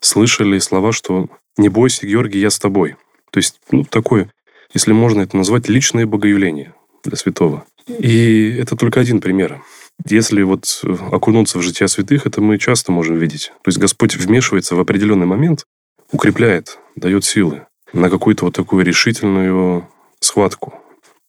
слышали 0.00 0.58
слова, 0.58 0.92
что 0.92 1.28
«Не 1.56 1.68
бойся, 1.68 2.06
Георгий, 2.06 2.40
я 2.40 2.50
с 2.50 2.58
тобой». 2.58 2.96
То 3.30 3.38
есть, 3.38 3.60
ну, 3.70 3.84
такое, 3.84 4.30
если 4.74 4.92
можно 4.92 5.20
это 5.22 5.36
назвать, 5.36 5.68
личное 5.68 6.06
богоявление 6.06 6.74
для 7.04 7.16
святого. 7.16 7.64
И 7.86 8.56
это 8.58 8.76
только 8.76 9.00
один 9.00 9.20
пример. 9.20 9.62
Если 10.06 10.42
вот 10.42 10.82
окунуться 11.10 11.58
в 11.58 11.62
жития 11.62 11.86
святых, 11.86 12.26
это 12.26 12.40
мы 12.40 12.58
часто 12.58 12.92
можем 12.92 13.16
видеть. 13.16 13.52
То 13.62 13.68
есть 13.68 13.78
Господь 13.78 14.16
вмешивается 14.16 14.74
в 14.74 14.80
определенный 14.80 15.26
момент, 15.26 15.64
укрепляет, 16.10 16.78
дает 16.96 17.24
силы 17.24 17.66
на 17.92 18.08
какую-то 18.08 18.46
вот 18.46 18.54
такую 18.54 18.84
решительную 18.84 19.88
схватку. 20.20 20.74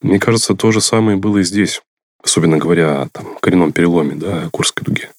Мне 0.02 0.20
кажется, 0.20 0.56
то 0.56 0.72
же 0.72 0.82
самое 0.82 1.18
было 1.18 1.40
и 1.40 1.44
здесь. 1.44 1.82
Особенно 2.24 2.58
говоря 2.58 3.02
о 3.04 3.10
там, 3.10 3.36
коренном 3.42 3.72
переломе, 3.72 4.16
да, 4.16 4.50
Курской 4.52 4.84
дуге. 4.84 5.10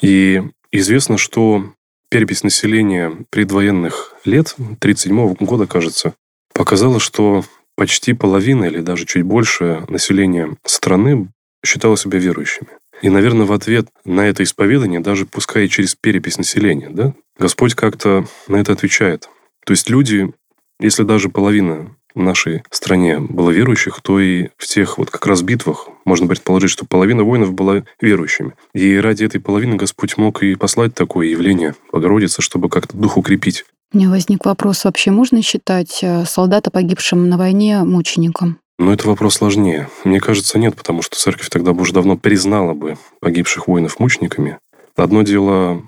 И 0.00 0.42
известно, 0.72 1.16
что 1.18 1.72
перепись 2.10 2.42
населения 2.42 3.16
предвоенных 3.30 4.14
лет, 4.24 4.54
1937 4.56 5.34
года, 5.34 5.66
кажется, 5.66 6.14
показала, 6.52 7.00
что 7.00 7.44
почти 7.76 8.12
половина 8.12 8.64
или 8.64 8.80
даже 8.80 9.06
чуть 9.06 9.22
больше 9.22 9.84
населения 9.88 10.56
страны 10.64 11.28
считала 11.64 11.96
себя 11.96 12.18
верующими. 12.18 12.68
И, 13.00 13.08
наверное, 13.08 13.46
в 13.46 13.52
ответ 13.52 13.88
на 14.04 14.28
это 14.28 14.42
исповедание, 14.42 15.00
даже 15.00 15.24
пускай 15.24 15.68
через 15.68 15.94
перепись 15.94 16.36
населения, 16.36 16.90
да, 16.90 17.14
Господь 17.38 17.74
как-то 17.74 18.26
на 18.48 18.56
это 18.56 18.72
отвечает. 18.72 19.30
То 19.64 19.72
есть 19.72 19.88
люди, 19.88 20.30
если 20.78 21.04
даже 21.04 21.30
половина 21.30 21.96
в 22.14 22.20
нашей 22.20 22.62
стране 22.70 23.18
было 23.18 23.50
верующих, 23.50 24.00
то 24.02 24.20
и 24.20 24.48
в 24.56 24.66
тех 24.66 24.98
вот 24.98 25.10
как 25.10 25.26
раз 25.26 25.42
битвах 25.42 25.88
можно 26.04 26.26
предположить, 26.26 26.70
что 26.70 26.84
половина 26.84 27.24
воинов 27.24 27.52
была 27.52 27.84
верующими. 28.00 28.52
И 28.74 28.96
ради 28.96 29.24
этой 29.24 29.40
половины 29.40 29.76
Господь 29.76 30.16
мог 30.16 30.42
и 30.42 30.54
послать 30.54 30.94
такое 30.94 31.28
явление 31.28 31.74
Богородицы, 31.92 32.42
чтобы 32.42 32.68
как-то 32.68 32.96
дух 32.96 33.16
укрепить. 33.16 33.64
У 33.92 33.98
меня 33.98 34.08
возник 34.08 34.44
вопрос, 34.44 34.84
вообще 34.84 35.10
можно 35.10 35.42
считать 35.42 35.98
э, 36.02 36.24
солдата, 36.24 36.70
погибшим 36.70 37.28
на 37.28 37.36
войне, 37.36 37.82
мучеником? 37.82 38.58
Но 38.78 38.92
это 38.92 39.08
вопрос 39.08 39.34
сложнее. 39.34 39.88
Мне 40.04 40.20
кажется, 40.20 40.58
нет, 40.58 40.76
потому 40.76 41.02
что 41.02 41.16
церковь 41.18 41.50
тогда 41.50 41.72
бы 41.72 41.82
уже 41.82 41.92
давно 41.92 42.16
признала 42.16 42.72
бы 42.72 42.96
погибших 43.20 43.68
воинов 43.68 43.98
мучениками. 43.98 44.58
Одно 44.96 45.22
дело 45.22 45.82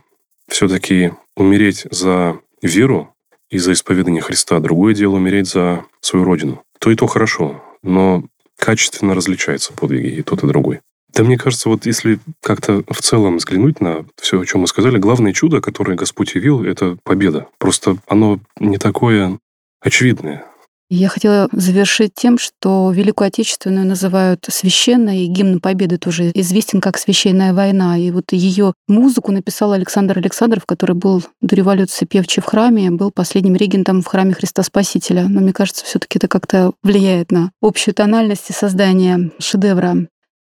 все-таки 0.48 1.12
умереть 1.36 1.86
за 1.90 2.38
веру, 2.60 3.14
и 3.52 3.58
за 3.58 3.74
исповедание 3.74 4.22
Христа. 4.22 4.58
Другое 4.60 4.94
дело 4.94 5.16
умереть 5.16 5.46
за 5.46 5.84
свою 6.00 6.24
родину. 6.24 6.62
То 6.80 6.90
и 6.90 6.96
то 6.96 7.06
хорошо, 7.06 7.62
но 7.82 8.24
качественно 8.58 9.14
различаются 9.14 9.74
подвиги 9.74 10.08
и 10.08 10.22
тот, 10.22 10.42
и 10.42 10.46
другой. 10.46 10.80
Да 11.14 11.22
мне 11.22 11.36
кажется, 11.36 11.68
вот 11.68 11.84
если 11.84 12.18
как-то 12.42 12.82
в 12.88 13.02
целом 13.02 13.36
взглянуть 13.36 13.82
на 13.82 14.06
все, 14.18 14.40
о 14.40 14.46
чем 14.46 14.62
мы 14.62 14.66
сказали, 14.66 14.96
главное 14.96 15.34
чудо, 15.34 15.60
которое 15.60 15.94
Господь 15.94 16.34
явил, 16.34 16.64
это 16.64 16.96
победа. 17.04 17.48
Просто 17.58 17.98
оно 18.08 18.40
не 18.58 18.78
такое 18.78 19.38
очевидное. 19.82 20.46
Я 20.94 21.08
хотела 21.08 21.48
завершить 21.52 22.12
тем, 22.12 22.36
что 22.36 22.92
Великую 22.92 23.28
Отечественную 23.28 23.86
называют 23.86 24.44
священной, 24.50 25.20
и 25.20 25.26
гимн 25.26 25.58
Победы 25.58 25.96
тоже 25.96 26.30
известен 26.34 26.82
как 26.82 26.98
«Священная 26.98 27.54
война». 27.54 27.96
И 27.96 28.10
вот 28.10 28.32
ее 28.32 28.74
музыку 28.88 29.32
написал 29.32 29.72
Александр 29.72 30.18
Александров, 30.18 30.66
который 30.66 30.94
был 30.94 31.24
до 31.40 31.56
революции 31.56 32.04
певчий 32.04 32.42
в 32.42 32.44
храме, 32.44 32.90
был 32.90 33.10
последним 33.10 33.56
регентом 33.56 34.02
в 34.02 34.06
храме 34.06 34.34
Христа 34.34 34.62
Спасителя. 34.62 35.28
Но 35.30 35.40
мне 35.40 35.54
кажется, 35.54 35.82
все 35.86 35.98
таки 35.98 36.18
это 36.18 36.28
как-то 36.28 36.72
влияет 36.82 37.32
на 37.32 37.52
общую 37.62 37.94
тональность 37.94 38.50
и 38.50 38.52
создание 38.52 39.30
шедевра. 39.38 39.96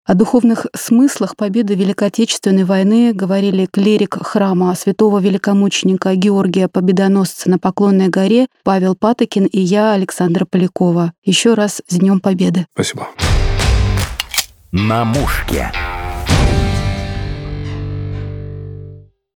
О 0.05 0.13
духовных 0.13 0.67
смыслах 0.75 1.35
победы 1.35 1.73
Великой 1.73 2.09
Отечественной 2.09 2.63
войны 2.63 3.11
говорили 3.11 3.65
клирик 3.65 4.17
храма 4.21 4.75
святого 4.75 5.17
великомученика 5.17 6.13
Георгия 6.13 6.67
Победоносца 6.67 7.49
на 7.49 7.57
Поклонной 7.57 8.09
горе 8.09 8.45
Павел 8.63 8.93
Патокин 8.93 9.45
и 9.45 9.59
я, 9.59 9.93
Александра 9.93 10.45
Полякова. 10.45 11.13
Еще 11.23 11.55
раз 11.55 11.81
с 11.87 11.95
Днем 11.95 12.19
Победы. 12.19 12.67
Спасибо. 12.75 13.07
На 14.71 15.05
мушке. 15.05 15.71